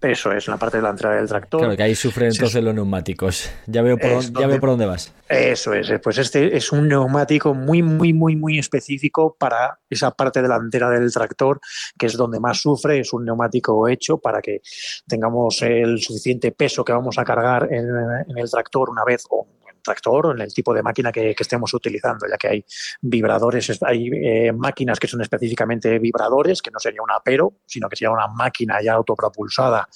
Eso 0.01 0.31
es, 0.31 0.47
en 0.47 0.53
la 0.53 0.57
parte 0.57 0.77
de 0.77 0.83
la 0.83 0.89
entrada 0.89 1.17
del 1.17 1.27
tractor. 1.27 1.61
Claro, 1.61 1.77
que 1.77 1.83
ahí 1.83 1.93
sufren 1.93 2.31
entonces 2.31 2.63
los 2.63 2.73
neumáticos. 2.73 3.51
Ya 3.67 3.83
veo, 3.83 3.97
por, 3.97 4.09
dónde, 4.09 4.39
ya 4.39 4.47
veo 4.47 4.59
por 4.59 4.69
dónde 4.69 4.87
vas. 4.87 5.13
Eso 5.29 5.73
es, 5.73 5.91
pues 6.01 6.17
este 6.17 6.57
es 6.57 6.71
un 6.71 6.87
neumático 6.87 7.53
muy, 7.53 7.83
muy, 7.83 8.11
muy, 8.11 8.35
muy 8.35 8.57
específico 8.57 9.35
para 9.37 9.77
esa 9.89 10.09
parte 10.09 10.41
delantera 10.41 10.89
del 10.89 11.13
tractor, 11.13 11.61
que 11.99 12.07
es 12.07 12.13
donde 12.13 12.39
más 12.39 12.59
sufre. 12.59 12.99
Es 12.99 13.13
un 13.13 13.25
neumático 13.25 13.87
hecho 13.87 14.17
para 14.17 14.41
que 14.41 14.61
tengamos 15.07 15.61
el 15.61 15.99
suficiente 15.99 16.51
peso 16.51 16.83
que 16.83 16.93
vamos 16.93 17.19
a 17.19 17.23
cargar 17.23 17.67
en, 17.71 17.85
en 18.27 18.37
el 18.37 18.49
tractor 18.49 18.89
una 18.89 19.03
vez 19.05 19.23
o 19.29 19.45
tractor 19.81 20.27
o 20.27 20.31
en 20.31 20.41
el 20.41 20.53
tipo 20.53 20.73
de 20.73 20.83
máquina 20.83 21.11
que, 21.11 21.35
estemos 21.37 21.73
utilizando, 21.73 22.27
ya 22.29 22.37
que 22.37 22.47
hay 22.47 22.65
vibradores, 23.01 23.81
hay 23.83 24.09
eh, 24.13 24.51
máquinas 24.53 24.99
que 24.99 25.07
son 25.07 25.21
específicamente 25.21 25.97
vibradores, 25.99 26.61
que 26.61 26.71
no 26.71 26.79
sería 26.79 27.01
un 27.01 27.11
apero, 27.11 27.53
sino 27.65 27.89
que 27.89 27.95
sería 27.95 28.11
una 28.11 28.27
máquina 28.27 28.81
ya 28.81 28.93
autopropulsada 28.93 29.87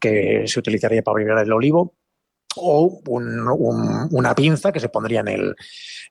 que 0.00 0.44
se 0.46 0.58
utilizaría 0.58 1.02
para 1.02 1.18
vibrar 1.18 1.44
el 1.44 1.52
olivo 1.52 1.94
o 2.56 3.00
una 3.06 4.34
pinza 4.34 4.72
que 4.72 4.80
se 4.80 4.88
pondría 4.88 5.20
en 5.20 5.28
el, 5.28 5.56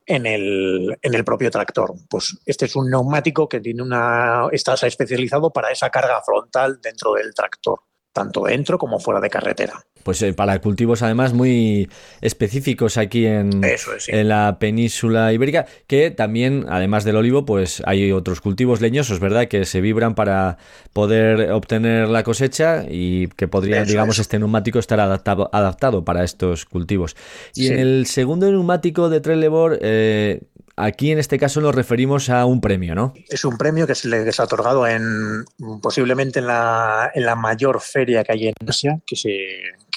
en 0.05 0.25
el, 0.25 0.97
en 1.01 1.13
el 1.13 1.23
propio 1.23 1.49
tractor. 1.49 1.93
Pues 2.09 2.37
este 2.45 2.65
es 2.65 2.75
un 2.75 2.89
neumático 2.89 3.47
que 3.47 3.59
tiene 3.59 3.81
una, 3.81 4.47
está 4.51 4.73
especializado 4.73 5.51
para 5.51 5.71
esa 5.71 5.89
carga 5.89 6.21
frontal 6.21 6.79
dentro 6.81 7.13
del 7.13 7.33
tractor, 7.33 7.79
tanto 8.11 8.43
dentro 8.43 8.77
como 8.77 8.99
fuera 8.99 9.21
de 9.21 9.29
carretera 9.29 9.85
pues 10.03 10.21
eh, 10.21 10.33
para 10.33 10.59
cultivos 10.59 11.01
además 11.01 11.33
muy 11.33 11.89
específicos 12.21 12.97
aquí 12.97 13.25
en, 13.25 13.61
en 14.07 14.27
la 14.27 14.57
península 14.59 15.33
ibérica, 15.33 15.65
que 15.87 16.11
también, 16.11 16.65
además 16.69 17.03
del 17.03 17.15
olivo, 17.15 17.45
pues 17.45 17.81
hay 17.85 18.11
otros 18.11 18.41
cultivos 18.41 18.81
leñosos, 18.81 19.19
¿verdad?, 19.19 19.47
que 19.47 19.65
se 19.65 19.81
vibran 19.81 20.15
para 20.15 20.57
poder 20.93 21.51
obtener 21.51 22.09
la 22.09 22.23
cosecha 22.23 22.85
y 22.89 23.27
que 23.27 23.47
podría, 23.47 23.83
digamos, 23.85 24.19
este 24.19 24.39
neumático 24.39 24.79
estar 24.79 24.99
adaptado, 24.99 25.49
adaptado 25.53 26.03
para 26.03 26.23
estos 26.23 26.65
cultivos. 26.65 27.15
Y 27.55 27.67
en 27.67 27.79
el 27.79 28.05
segundo 28.05 28.49
neumático 28.49 29.09
de 29.09 29.21
Trelleborg, 29.21 29.79
eh, 29.81 30.41
Aquí 30.75 31.11
en 31.11 31.19
este 31.19 31.37
caso 31.37 31.61
nos 31.61 31.75
referimos 31.75 32.31
a 32.31 32.45
un 32.45 32.59
premio, 32.59 32.95
¿no? 32.95 33.13
Es 33.29 33.45
un 33.45 33.57
premio 33.57 33.85
que 33.85 33.93
se 33.93 34.07
le 34.07 34.17
ha 34.17 34.43
otorgado 34.43 34.87
en 34.87 35.45
posiblemente 35.81 36.39
en 36.39 36.47
la, 36.47 37.11
en 37.13 37.25
la 37.25 37.35
mayor 37.35 37.79
feria 37.79 38.23
que 38.23 38.31
hay 38.31 38.47
en 38.47 38.53
Asia, 38.67 38.99
que, 39.05 39.15
se, 39.15 39.29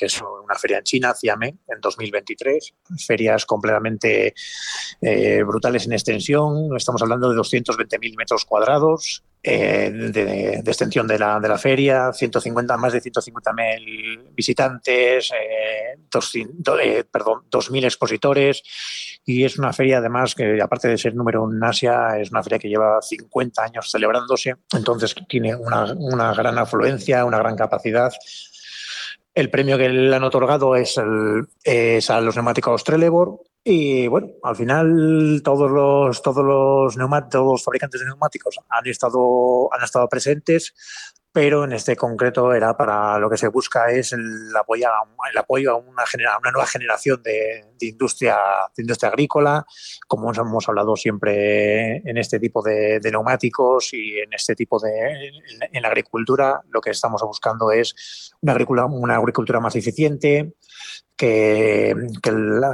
es 0.01 0.21
una 0.21 0.55
feria 0.55 0.79
en 0.79 0.85
China, 0.85 1.15
Xiamen, 1.15 1.59
en 1.67 1.81
2023. 1.81 2.75
Ferias 3.07 3.47
completamente 3.47 4.35
eh, 5.01 5.43
brutales 5.45 5.87
en 5.87 5.95
extensión. 5.95 6.77
Estamos 6.77 7.01
hablando 7.01 7.31
de 7.31 7.39
220.000 7.39 8.15
metros 8.19 8.45
cuadrados, 8.45 9.25
eh, 9.49 9.93
de, 9.93 10.55
extensión 10.59 11.07
de 11.07 11.21
la, 11.21 11.39
de 11.39 11.49
la, 11.49 11.57
feria, 11.57 12.13
150, 12.13 12.77
más 12.77 12.93
de 12.93 13.01
150.000 13.01 14.35
visitantes, 14.35 15.31
eh, 15.31 15.95
eh 15.95 17.05
perdón, 17.09 17.45
2.000 17.49 17.85
expositores 17.85 18.61
y 19.25 19.45
es 19.45 19.57
una 19.57 19.73
feria 19.73 19.99
además 19.99 20.35
que 20.35 20.61
aparte 20.61 20.89
de 20.89 20.99
ser 20.99 21.15
número 21.15 21.45
uno 21.45 21.57
en 21.57 21.63
Asia, 21.63 22.19
es 22.19 22.33
una 22.33 22.43
feria 22.43 22.59
que 22.59 22.69
lleva 22.69 23.01
50 23.01 23.63
años 23.63 23.89
celebrándose, 23.89 24.57
entonces 24.75 25.15
tiene 25.29 25.55
una, 25.55 25.93
una 25.93 26.35
gran 26.35 26.59
afluencia, 26.59 27.25
una 27.25 27.39
gran 27.39 27.55
capacidad. 27.55 28.13
El 29.33 29.49
premio 29.49 29.79
que 29.79 29.89
le 29.89 30.17
han 30.17 30.25
otorgado 30.25 30.75
es, 30.75 30.99
el, 30.99 31.47
es 31.63 32.11
a 32.11 32.21
los 32.21 32.35
neumáticos 32.35 32.83
Trelleborg, 32.83 33.39
y 33.68 34.07
bueno, 34.07 34.29
al 34.44 34.55
final 34.55 35.40
todos 35.42 35.68
los, 35.68 36.22
todos 36.22 36.44
los 36.44 36.96
neumáticos, 36.96 37.31
todos 37.33 37.52
los 37.55 37.64
fabricantes 37.64 38.00
de 38.00 38.07
neumáticos 38.07 38.61
han 38.68 38.87
estado, 38.87 39.68
han 39.74 39.83
estado 39.83 40.09
presentes, 40.09 40.72
pero 41.33 41.64
en 41.64 41.72
este 41.72 41.96
concreto 41.96 42.55
era 42.55 42.76
para 42.76 43.18
lo 43.18 43.29
que 43.29 43.37
se 43.37 43.48
busca 43.48 43.90
es 43.90 44.12
el 44.12 44.55
apoyo 44.57 44.87
a, 44.88 45.02
el 45.33 45.37
apoyo 45.37 45.72
a 45.72 45.74
una, 45.74 46.05
una 46.40 46.50
nueva 46.52 46.66
generación 46.68 47.20
de, 47.24 47.64
industria, 47.81 48.38
de 48.76 48.85
industria 48.85 49.09
agrícola, 49.09 49.66
como 50.07 50.33
hemos 50.33 50.68
hablado 50.68 50.94
siempre 50.94 51.96
en 52.09 52.18
este 52.18 52.38
tipo 52.38 52.62
de, 52.62 53.00
neumáticos 53.02 53.92
y 53.94 54.20
en 54.20 54.33
este 54.33 54.55
tipo 54.55 54.79
de 54.79 55.33
en, 55.72 55.83
la 55.83 55.88
agricultura, 55.88 56.62
lo 56.70 56.81
que 56.81 56.90
estamos 56.90 57.20
buscando 57.22 57.72
es 57.72 58.33
una 58.42 58.52
agricultura, 58.52 58.87
una 58.87 59.16
agricultura 59.16 59.59
más 59.59 59.74
eficiente, 59.74 60.55
que, 61.16 61.94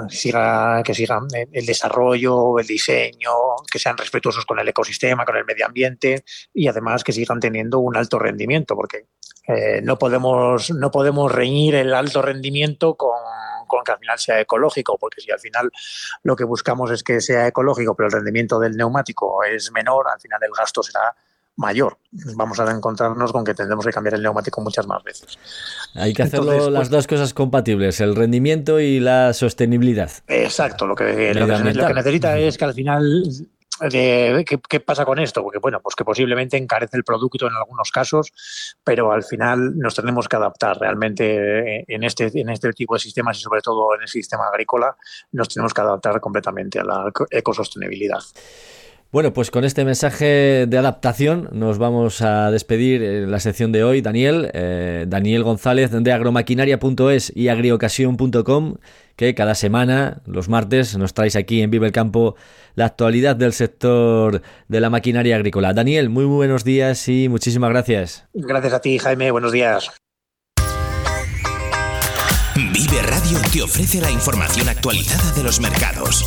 siga, 0.08 0.82
que 0.82 0.94
siga 0.94 1.20
el 1.52 1.66
desarrollo, 1.66 2.58
el 2.58 2.66
diseño, 2.66 3.30
que 3.70 3.78
sean 3.78 3.96
respetuosos 3.96 4.44
con 4.44 4.58
el 4.58 4.68
ecosistema, 4.68 5.24
con 5.24 5.36
el 5.36 5.44
medio 5.44 5.66
ambiente 5.66 6.24
y 6.52 6.68
además 6.68 7.04
que 7.04 7.12
sigan 7.12 7.40
teniendo 7.40 7.78
un 7.78 7.96
alto 7.96 8.18
rendimiento, 8.18 8.74
porque 8.74 9.06
eh, 9.46 9.80
no, 9.82 9.98
podemos, 9.98 10.70
no 10.70 10.90
podemos 10.90 11.30
reñir 11.30 11.74
el 11.76 11.94
alto 11.94 12.22
rendimiento 12.22 12.96
con 12.96 13.12
que 13.84 13.92
al 13.92 13.98
final 13.98 14.18
sea 14.18 14.40
ecológico, 14.40 14.98
porque 14.98 15.20
si 15.20 15.30
al 15.30 15.40
final 15.40 15.70
lo 16.22 16.36
que 16.36 16.44
buscamos 16.44 16.90
es 16.90 17.02
que 17.02 17.20
sea 17.20 17.46
ecológico, 17.46 17.94
pero 17.94 18.08
el 18.08 18.12
rendimiento 18.12 18.58
del 18.58 18.76
neumático 18.76 19.42
es 19.44 19.72
menor, 19.72 20.08
al 20.12 20.20
final 20.20 20.40
el 20.42 20.50
gasto 20.56 20.82
será 20.82 21.14
mayor. 21.56 21.98
Vamos 22.36 22.58
a 22.60 22.70
encontrarnos 22.70 23.32
con 23.32 23.44
que 23.44 23.54
tendremos 23.54 23.84
que 23.84 23.92
cambiar 23.92 24.14
el 24.14 24.22
neumático 24.22 24.60
muchas 24.60 24.86
más 24.86 25.02
veces. 25.02 25.38
Hay 25.94 26.12
que 26.12 26.22
hacerlo 26.22 26.70
las 26.70 26.88
pues 26.88 26.90
dos 26.90 27.06
cosas 27.06 27.34
compatibles, 27.34 28.00
el 28.00 28.16
rendimiento 28.16 28.80
y 28.80 29.00
la 29.00 29.32
sostenibilidad. 29.32 30.10
Exacto, 30.28 30.86
lo 30.86 30.94
que, 30.94 31.34
lo 31.34 31.46
que, 31.46 31.94
necesita 31.94 32.38
es 32.38 32.56
que 32.56 32.64
al 32.64 32.74
final 32.74 33.24
¿qué, 33.90 34.60
¿qué, 34.68 34.80
pasa 34.80 35.04
con 35.04 35.18
esto? 35.18 35.42
Porque 35.42 35.58
bueno, 35.58 35.80
pues 35.80 35.94
que 35.94 36.04
posiblemente 36.04 36.56
encarece 36.56 36.96
el 36.96 37.04
producto 37.04 37.46
en 37.46 37.54
algunos 37.54 37.90
casos, 37.90 38.32
pero 38.84 39.12
al 39.12 39.24
final 39.24 39.76
nos 39.78 39.94
tenemos 39.94 40.28
que 40.28 40.36
adaptar 40.36 40.78
realmente 40.78 41.84
en 41.92 42.04
este, 42.04 42.30
en 42.34 42.50
este 42.50 42.72
tipo 42.72 42.94
de 42.94 43.00
sistemas 43.00 43.38
y 43.38 43.40
sobre 43.40 43.60
todo 43.60 43.94
en 43.94 44.02
el 44.02 44.08
sistema 44.08 44.48
agrícola, 44.48 44.96
nos 45.32 45.48
tenemos 45.48 45.74
que 45.74 45.80
adaptar 45.80 46.20
completamente 46.20 46.78
a 46.78 46.84
la 46.84 47.12
ecosostenibilidad. 47.30 48.20
Bueno, 49.12 49.34
pues 49.34 49.50
con 49.50 49.64
este 49.64 49.84
mensaje 49.84 50.64
de 50.66 50.78
adaptación 50.78 51.50
nos 51.52 51.76
vamos 51.76 52.22
a 52.22 52.50
despedir 52.50 53.02
en 53.02 53.30
la 53.30 53.40
sección 53.40 53.70
de 53.70 53.84
hoy. 53.84 54.00
Daniel, 54.00 54.50
eh, 54.54 55.04
Daniel 55.06 55.42
González 55.44 55.90
de 55.90 56.12
agromaquinaria.es 56.12 57.30
y 57.36 57.48
agriocasión.com, 57.48 58.76
que 59.14 59.34
cada 59.34 59.54
semana, 59.54 60.22
los 60.24 60.48
martes, 60.48 60.96
nos 60.96 61.12
traes 61.12 61.36
aquí 61.36 61.60
en 61.60 61.70
Vive 61.70 61.88
el 61.88 61.92
Campo 61.92 62.36
la 62.74 62.86
actualidad 62.86 63.36
del 63.36 63.52
sector 63.52 64.40
de 64.68 64.80
la 64.80 64.88
maquinaria 64.88 65.36
agrícola. 65.36 65.74
Daniel, 65.74 66.08
muy 66.08 66.24
buenos 66.24 66.64
días 66.64 67.06
y 67.06 67.28
muchísimas 67.28 67.68
gracias. 67.68 68.24
Gracias 68.32 68.72
a 68.72 68.80
ti, 68.80 68.98
Jaime. 68.98 69.30
Buenos 69.30 69.52
días. 69.52 69.90
Vive 72.54 73.02
Radio 73.02 73.38
te 73.52 73.60
ofrece 73.60 74.00
la 74.00 74.10
información 74.10 74.70
actualizada 74.70 75.32
de 75.32 75.42
los 75.42 75.60
mercados 75.60 76.24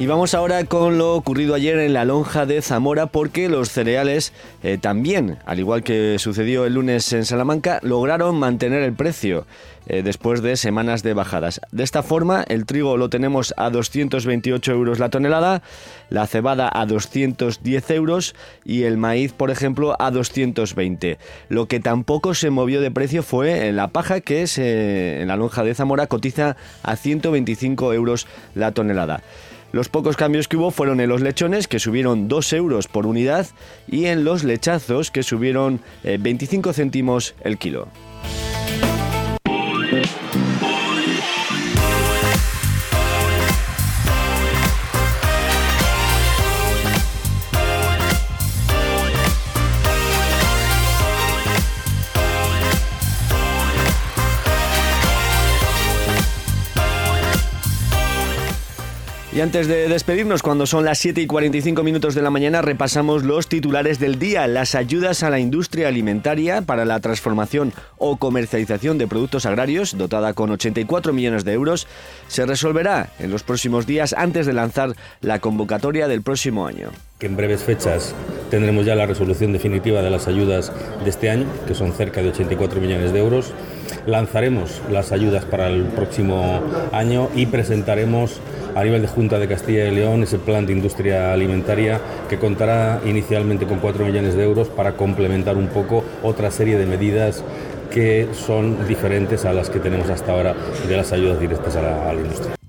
Y 0.00 0.06
vamos 0.06 0.32
ahora 0.32 0.64
con 0.64 0.96
lo 0.96 1.14
ocurrido 1.14 1.54
ayer 1.54 1.78
en 1.78 1.92
la 1.92 2.06
lonja 2.06 2.46
de 2.46 2.62
Zamora 2.62 3.08
porque 3.08 3.50
los 3.50 3.68
cereales 3.68 4.32
eh, 4.62 4.78
también, 4.80 5.36
al 5.44 5.58
igual 5.58 5.82
que 5.82 6.18
sucedió 6.18 6.64
el 6.64 6.72
lunes 6.72 7.12
en 7.12 7.26
Salamanca, 7.26 7.80
lograron 7.82 8.38
mantener 8.38 8.82
el 8.82 8.94
precio 8.94 9.44
eh, 9.86 10.00
después 10.02 10.40
de 10.40 10.56
semanas 10.56 11.02
de 11.02 11.12
bajadas. 11.12 11.60
De 11.70 11.84
esta 11.84 12.02
forma, 12.02 12.42
el 12.48 12.64
trigo 12.64 12.96
lo 12.96 13.10
tenemos 13.10 13.52
a 13.58 13.68
228 13.68 14.72
euros 14.72 14.98
la 15.00 15.10
tonelada, 15.10 15.60
la 16.08 16.26
cebada 16.26 16.70
a 16.72 16.86
210 16.86 17.90
euros 17.90 18.34
y 18.64 18.84
el 18.84 18.96
maíz, 18.96 19.34
por 19.34 19.50
ejemplo, 19.50 19.96
a 19.98 20.10
220. 20.10 21.18
Lo 21.50 21.66
que 21.66 21.78
tampoco 21.78 22.32
se 22.32 22.48
movió 22.48 22.80
de 22.80 22.90
precio 22.90 23.22
fue 23.22 23.70
la 23.72 23.88
paja, 23.88 24.22
que 24.22 24.44
es 24.44 24.56
en 24.56 25.28
la 25.28 25.36
lonja 25.36 25.62
de 25.62 25.74
Zamora 25.74 26.06
cotiza 26.06 26.56
a 26.82 26.96
125 26.96 27.92
euros 27.92 28.26
la 28.54 28.72
tonelada. 28.72 29.22
Los 29.72 29.88
pocos 29.88 30.16
cambios 30.16 30.48
que 30.48 30.56
hubo 30.56 30.70
fueron 30.70 31.00
en 31.00 31.08
los 31.08 31.20
lechones, 31.20 31.68
que 31.68 31.78
subieron 31.78 32.28
2 32.28 32.52
euros 32.54 32.88
por 32.88 33.06
unidad, 33.06 33.46
y 33.86 34.06
en 34.06 34.24
los 34.24 34.42
lechazos, 34.42 35.10
que 35.10 35.22
subieron 35.22 35.80
25 36.02 36.70
eh, 36.70 36.72
céntimos 36.74 37.34
el 37.42 37.58
kilo. 37.58 37.88
Y 59.40 59.42
antes 59.42 59.68
de 59.68 59.88
despedirnos, 59.88 60.42
cuando 60.42 60.66
son 60.66 60.84
las 60.84 60.98
7 60.98 61.22
y 61.22 61.26
45 61.26 61.82
minutos 61.82 62.14
de 62.14 62.20
la 62.20 62.28
mañana, 62.28 62.60
repasamos 62.60 63.24
los 63.24 63.46
titulares 63.46 63.98
del 63.98 64.18
día. 64.18 64.46
Las 64.46 64.74
ayudas 64.74 65.22
a 65.22 65.30
la 65.30 65.38
industria 65.38 65.88
alimentaria 65.88 66.60
para 66.60 66.84
la 66.84 67.00
transformación 67.00 67.72
o 67.96 68.18
comercialización 68.18 68.98
de 68.98 69.06
productos 69.06 69.46
agrarios, 69.46 69.96
dotada 69.96 70.34
con 70.34 70.50
84 70.50 71.14
millones 71.14 71.46
de 71.46 71.54
euros, 71.54 71.86
se 72.28 72.44
resolverá 72.44 73.08
en 73.18 73.30
los 73.30 73.42
próximos 73.42 73.86
días 73.86 74.12
antes 74.12 74.44
de 74.44 74.52
lanzar 74.52 74.94
la 75.22 75.38
convocatoria 75.38 76.06
del 76.06 76.20
próximo 76.20 76.66
año. 76.66 76.90
Que 77.18 77.24
en 77.24 77.38
breves 77.38 77.62
fechas 77.62 78.14
tendremos 78.50 78.84
ya 78.84 78.94
la 78.94 79.06
resolución 79.06 79.54
definitiva 79.54 80.02
de 80.02 80.10
las 80.10 80.28
ayudas 80.28 80.70
de 81.02 81.08
este 81.08 81.30
año, 81.30 81.46
que 81.66 81.74
son 81.74 81.94
cerca 81.94 82.20
de 82.20 82.28
84 82.28 82.78
millones 82.78 83.14
de 83.14 83.20
euros. 83.20 83.54
Lanzaremos 84.06 84.80
las 84.90 85.12
ayudas 85.12 85.44
para 85.44 85.68
el 85.68 85.84
próximo 85.84 86.60
año 86.92 87.28
y 87.34 87.46
presentaremos 87.46 88.40
a 88.74 88.84
nivel 88.84 89.02
de 89.02 89.08
Junta 89.08 89.38
de 89.38 89.48
Castilla 89.48 89.86
y 89.86 89.94
León 89.94 90.22
ese 90.22 90.38
plan 90.38 90.66
de 90.66 90.72
industria 90.72 91.32
alimentaria 91.32 92.00
que 92.28 92.38
contará 92.38 93.00
inicialmente 93.04 93.66
con 93.66 93.78
4 93.78 94.04
millones 94.04 94.34
de 94.34 94.44
euros 94.44 94.68
para 94.68 94.92
complementar 94.92 95.56
un 95.56 95.68
poco 95.68 96.04
otra 96.22 96.50
serie 96.50 96.76
de 96.76 96.86
medidas 96.86 97.44
que 97.90 98.28
son 98.32 98.86
diferentes 98.86 99.44
a 99.44 99.52
las 99.52 99.68
que 99.68 99.80
tenemos 99.80 100.08
hasta 100.10 100.32
ahora 100.32 100.54
de 100.88 100.96
las 100.96 101.12
ayudas 101.12 101.40
directas 101.40 101.74
a 101.76 101.82
la, 101.82 102.14
industria. 102.14 102.59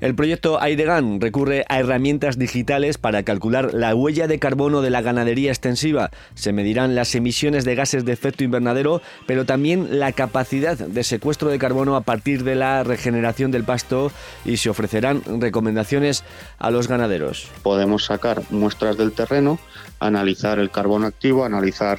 El 0.00 0.14
proyecto 0.14 0.60
Aidegan 0.60 1.20
recurre 1.20 1.64
a 1.68 1.78
herramientas 1.78 2.38
digitales 2.38 2.98
para 2.98 3.22
calcular 3.22 3.72
la 3.72 3.94
huella 3.94 4.26
de 4.26 4.38
carbono 4.38 4.82
de 4.82 4.90
la 4.90 5.00
ganadería 5.00 5.50
extensiva. 5.50 6.10
Se 6.34 6.52
medirán 6.52 6.94
las 6.94 7.14
emisiones 7.14 7.64
de 7.64 7.74
gases 7.74 8.04
de 8.04 8.12
efecto 8.12 8.44
invernadero, 8.44 9.00
pero 9.26 9.46
también 9.46 9.98
la 9.98 10.12
capacidad 10.12 10.76
de 10.76 11.04
secuestro 11.04 11.48
de 11.48 11.58
carbono 11.58 11.96
a 11.96 12.02
partir 12.02 12.44
de 12.44 12.56
la 12.56 12.84
regeneración 12.84 13.50
del 13.50 13.64
pasto 13.64 14.12
y 14.44 14.58
se 14.58 14.68
ofrecerán 14.68 15.22
recomendaciones 15.40 16.24
a 16.58 16.70
los 16.70 16.88
ganaderos. 16.88 17.48
Podemos 17.62 18.04
sacar 18.04 18.42
muestras 18.50 18.96
del 18.96 19.12
terreno, 19.12 19.58
analizar 19.98 20.58
el 20.58 20.70
carbono 20.70 21.06
activo, 21.06 21.44
analizar 21.44 21.98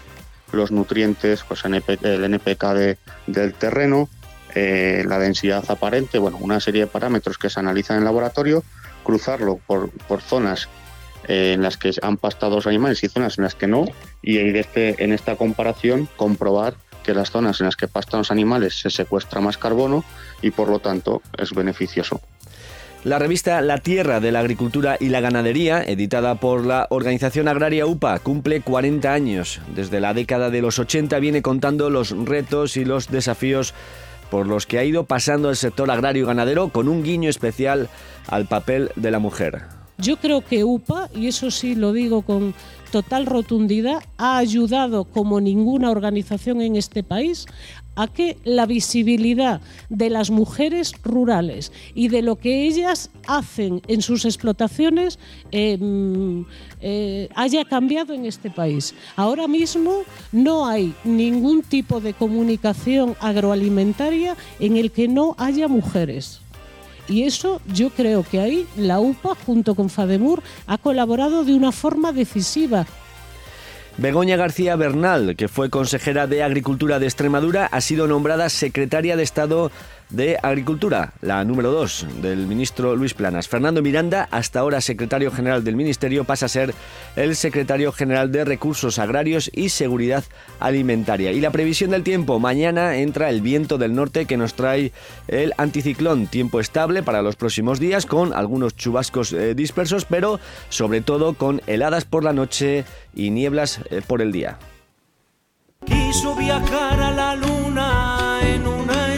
los 0.51 0.71
nutrientes, 0.71 1.43
pues 1.47 1.63
el 1.65 2.23
NPK 2.23 2.97
del 3.27 3.53
terreno, 3.53 4.07
eh, 4.59 5.03
la 5.05 5.19
densidad 5.19 5.63
aparente, 5.69 6.17
bueno, 6.17 6.37
una 6.41 6.59
serie 6.59 6.81
de 6.81 6.87
parámetros 6.87 7.37
que 7.37 7.47
se 7.47 7.59
analizan 7.59 7.99
en 7.99 8.05
laboratorio, 8.05 8.63
cruzarlo 9.03 9.59
por, 9.67 9.91
zonas 10.19 10.67
eh, 11.27 11.53
en 11.53 11.61
las 11.61 11.77
que 11.77 11.91
han 12.01 12.17
pastado 12.17 12.55
los 12.55 12.65
animales 12.65 13.03
y 13.03 13.07
zonas 13.07 13.37
en 13.37 13.43
las 13.43 13.53
que 13.53 13.67
no, 13.67 13.85
y 14.23 14.39
este, 14.39 15.03
en 15.03 15.13
esta 15.13 15.35
comparación 15.35 16.09
comprobar 16.15 16.73
que 17.03 17.13
las 17.13 17.29
zonas 17.29 17.61
en 17.61 17.67
las 17.67 17.75
que 17.75 17.87
pastan 17.87 18.21
los 18.21 18.31
animales 18.31 18.79
se 18.79 18.89
secuestra 18.89 19.41
más 19.41 19.59
carbono 19.59 20.03
y 20.41 20.49
por 20.49 20.69
lo 20.69 20.79
tanto 20.79 21.21
es 21.37 21.53
beneficioso. 21.53 22.19
La 23.03 23.19
revista 23.19 23.61
La 23.61 23.77
Tierra 23.77 24.19
de 24.19 24.31
la 24.31 24.39
Agricultura 24.39 24.97
y 24.99 25.09
la 25.09 25.21
Ganadería, 25.21 25.83
editada 25.83 26.35
por 26.35 26.65
la 26.65 26.87
organización 26.89 27.47
agraria 27.47 27.85
UPA, 27.85 28.17
cumple 28.19 28.61
40 28.61 29.13
años. 29.13 29.61
Desde 29.75 30.01
la 30.01 30.15
década 30.15 30.49
de 30.49 30.61
los 30.61 30.79
80 30.79 31.19
viene 31.19 31.43
contando 31.43 31.91
los 31.91 32.09
retos 32.25 32.75
y 32.75 32.85
los 32.85 33.09
desafíos 33.09 33.75
por 34.29 34.47
los 34.47 34.65
que 34.65 34.79
ha 34.79 34.83
ido 34.83 35.05
pasando 35.05 35.49
el 35.49 35.55
sector 35.55 35.89
agrario 35.91 36.23
y 36.23 36.25
ganadero 36.25 36.69
con 36.69 36.87
un 36.87 37.03
guiño 37.03 37.29
especial 37.29 37.89
al 38.27 38.45
papel 38.45 38.91
de 38.95 39.11
la 39.11 39.19
mujer. 39.19 39.63
Yo 39.97 40.17
creo 40.17 40.41
que 40.41 40.63
UPA, 40.63 41.09
y 41.15 41.27
eso 41.27 41.49
sí 41.49 41.73
lo 41.73 41.91
digo 41.91 42.21
con 42.21 42.53
total 42.91 43.25
rotundidad, 43.25 44.03
ha 44.17 44.37
ayudado 44.37 45.05
como 45.05 45.41
ninguna 45.41 45.89
organización 45.89 46.61
en 46.61 46.75
este 46.75 47.03
país 47.03 47.47
a 47.97 48.07
que 48.07 48.37
la 48.45 48.65
visibilidad 48.65 49.59
de 49.89 50.09
las 50.09 50.29
mujeres 50.29 50.93
rurales 51.03 51.71
y 51.95 52.07
de 52.07 52.21
lo 52.21 52.37
que 52.37 52.67
ellas 52.67 53.09
hacen 53.27 53.81
en 53.87 54.01
sus 54.01 54.23
explotaciones 54.23 55.17
em, 55.51 56.45
eh, 56.79 57.27
haya 57.35 57.65
cambiado 57.65 58.13
en 58.13 58.25
este 58.25 58.51
país. 58.51 58.93
Ahora 59.15 59.47
mismo 59.47 60.03
no 60.31 60.67
hay 60.67 60.93
ningún 61.03 61.63
tipo 61.63 61.99
de 61.99 62.13
comunicación 62.13 63.15
agroalimentaria 63.19 64.37
en 64.59 64.77
el 64.77 64.91
que 64.91 65.07
no 65.07 65.35
haya 65.39 65.67
mujeres. 65.67 66.41
Y 67.09 67.23
eso 67.23 67.61
yo 67.73 67.89
creo 67.89 68.23
que 68.23 68.39
ahí 68.39 68.67
la 68.75 68.99
UPA 68.99 69.35
junto 69.45 69.73
con 69.73 69.89
FADEMUR 69.89 70.43
ha 70.67 70.77
colaborado 70.77 71.45
de 71.45 71.55
una 71.55 71.71
forma 71.71 72.11
decisiva 72.11 72.85
Begoña 73.97 74.35
García 74.35 74.75
Bernal, 74.75 75.35
que 75.35 75.47
fue 75.47 75.71
consejera 75.71 76.27
de 76.27 76.43
Agricultura 76.43 76.99
de 76.99 77.07
Extremadura, 77.07 77.65
ha 77.65 77.81
sido 77.81 78.07
nombrada 78.07 78.47
secretaria 78.49 79.17
de 79.17 79.23
Estado 79.23 79.71
de 80.09 80.37
Agricultura, 80.41 81.13
la 81.21 81.43
número 81.43 81.71
2 81.71 82.07
del 82.21 82.47
ministro 82.47 82.95
Luis 82.95 83.13
Planas. 83.13 83.47
Fernando 83.47 83.81
Miranda, 83.81 84.27
hasta 84.31 84.59
ahora 84.59 84.81
secretario 84.81 85.31
general 85.31 85.63
del 85.63 85.75
Ministerio, 85.75 86.23
pasa 86.23 86.45
a 86.45 86.49
ser 86.49 86.73
el 87.15 87.35
secretario 87.35 87.91
general 87.91 88.31
de 88.31 88.45
Recursos 88.45 88.99
Agrarios 88.99 89.51
y 89.53 89.69
Seguridad 89.69 90.23
Alimentaria. 90.59 91.31
Y 91.31 91.41
la 91.41 91.51
previsión 91.51 91.91
del 91.91 92.03
tiempo, 92.03 92.39
mañana 92.39 92.97
entra 92.97 93.29
el 93.29 93.41
viento 93.41 93.77
del 93.77 93.95
norte 93.95 94.25
que 94.25 94.37
nos 94.37 94.53
trae 94.53 94.91
el 95.27 95.53
anticiclón, 95.57 96.27
tiempo 96.27 96.59
estable 96.59 97.03
para 97.03 97.21
los 97.21 97.35
próximos 97.35 97.79
días 97.79 98.05
con 98.05 98.33
algunos 98.33 98.75
chubascos 98.75 99.33
eh, 99.33 99.55
dispersos, 99.55 100.05
pero 100.05 100.39
sobre 100.69 101.01
todo 101.01 101.33
con 101.33 101.61
heladas 101.67 102.05
por 102.05 102.23
la 102.23 102.33
noche 102.33 102.85
y 103.13 103.29
nieblas 103.29 103.81
eh, 103.89 104.01
por 104.05 104.21
el 104.21 104.31
día. 104.31 104.57
Quiso 105.85 106.35
viajar 106.35 106.99
a 106.99 107.11
la 107.11 107.35
luna 107.35 108.39
en 108.41 108.65
una 108.65 109.13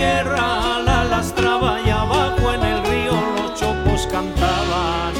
la 0.00 1.04
lastraba 1.04 1.80
y 1.84 1.90
abajo 1.90 2.52
en 2.52 2.62
el 2.62 2.84
río 2.84 3.12
los 3.36 3.54
chopos 3.54 4.06
cantaban. 4.10 5.12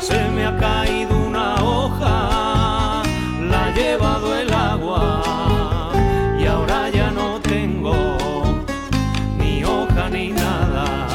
Se 0.00 0.28
me 0.30 0.44
ha 0.46 0.56
caído 0.56 1.16
una 1.16 1.62
hoja, 1.62 3.02
la 3.48 3.66
ha 3.66 3.74
llevado 3.74 4.36
el 4.36 4.52
agua 4.52 5.92
y 6.40 6.46
ahora 6.46 6.88
ya 6.90 7.10
no 7.10 7.40
tengo 7.40 7.94
ni 9.38 9.64
hoja 9.64 10.08
ni 10.10 10.30
nada. 10.30 11.06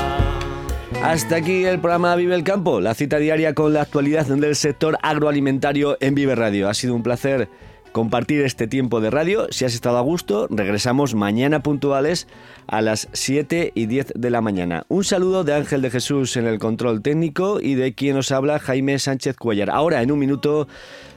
Hasta 1.04 1.38
aquí 1.38 1.66
el 1.66 1.80
programa 1.80 2.16
Vive 2.16 2.36
el 2.36 2.44
Campo, 2.44 2.80
la 2.80 2.94
cita 2.94 3.18
diaria 3.18 3.54
con 3.54 3.74
la 3.74 3.82
actualidad 3.82 4.26
del 4.26 4.56
sector 4.56 4.98
agroalimentario 5.02 5.98
en 6.00 6.16
Vive 6.16 6.36
Radio. 6.36 6.70
Ha 6.70 6.74
sido 6.74 6.96
un 6.96 7.04
placer 7.04 7.50
compartir 7.94 8.42
este 8.42 8.68
tiempo 8.68 9.00
de 9.00 9.10
radio. 9.10 9.48
Si 9.52 9.64
has 9.64 9.74
estado 9.74 9.98
a 9.98 10.02
gusto, 10.02 10.48
regresamos 10.50 11.16
mañana 11.16 11.64
puntuales 11.64 12.28
a 12.68 12.82
las 12.82 13.08
7 13.14 13.72
y 13.74 13.86
10 13.86 14.14
de 14.16 14.30
la 14.30 14.42
mañana. 14.42 14.84
Un 14.90 15.06
saludo 15.06 15.46
de 15.46 15.54
Ángel 15.54 15.82
de 15.82 15.92
Jesús 15.92 16.36
en 16.36 16.46
el 16.46 16.60
control 16.60 17.02
técnico 17.02 17.62
y 17.62 17.76
de 17.76 17.94
quien 17.94 18.18
os 18.18 18.32
habla 18.32 18.60
Jaime 18.60 19.00
Sánchez 19.00 19.38
Cuellar. 19.38 19.70
Ahora, 19.70 20.02
en 20.02 20.12
un 20.12 20.20
minuto, 20.20 20.68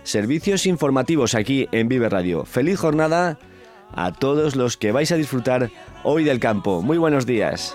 servicios 0.04 0.66
informativos 0.66 1.34
aquí 1.34 1.66
en 1.72 1.88
Vive 1.88 2.08
Radio. 2.08 2.44
Feliz 2.44 2.78
jornada 2.78 3.38
a 3.92 4.12
todos 4.12 4.54
los 4.54 4.76
que 4.76 4.92
vais 4.92 5.10
a 5.10 5.16
disfrutar 5.16 5.70
hoy 6.04 6.22
del 6.22 6.38
campo. 6.38 6.82
Muy 6.82 6.98
buenos 6.98 7.26
días. 7.26 7.74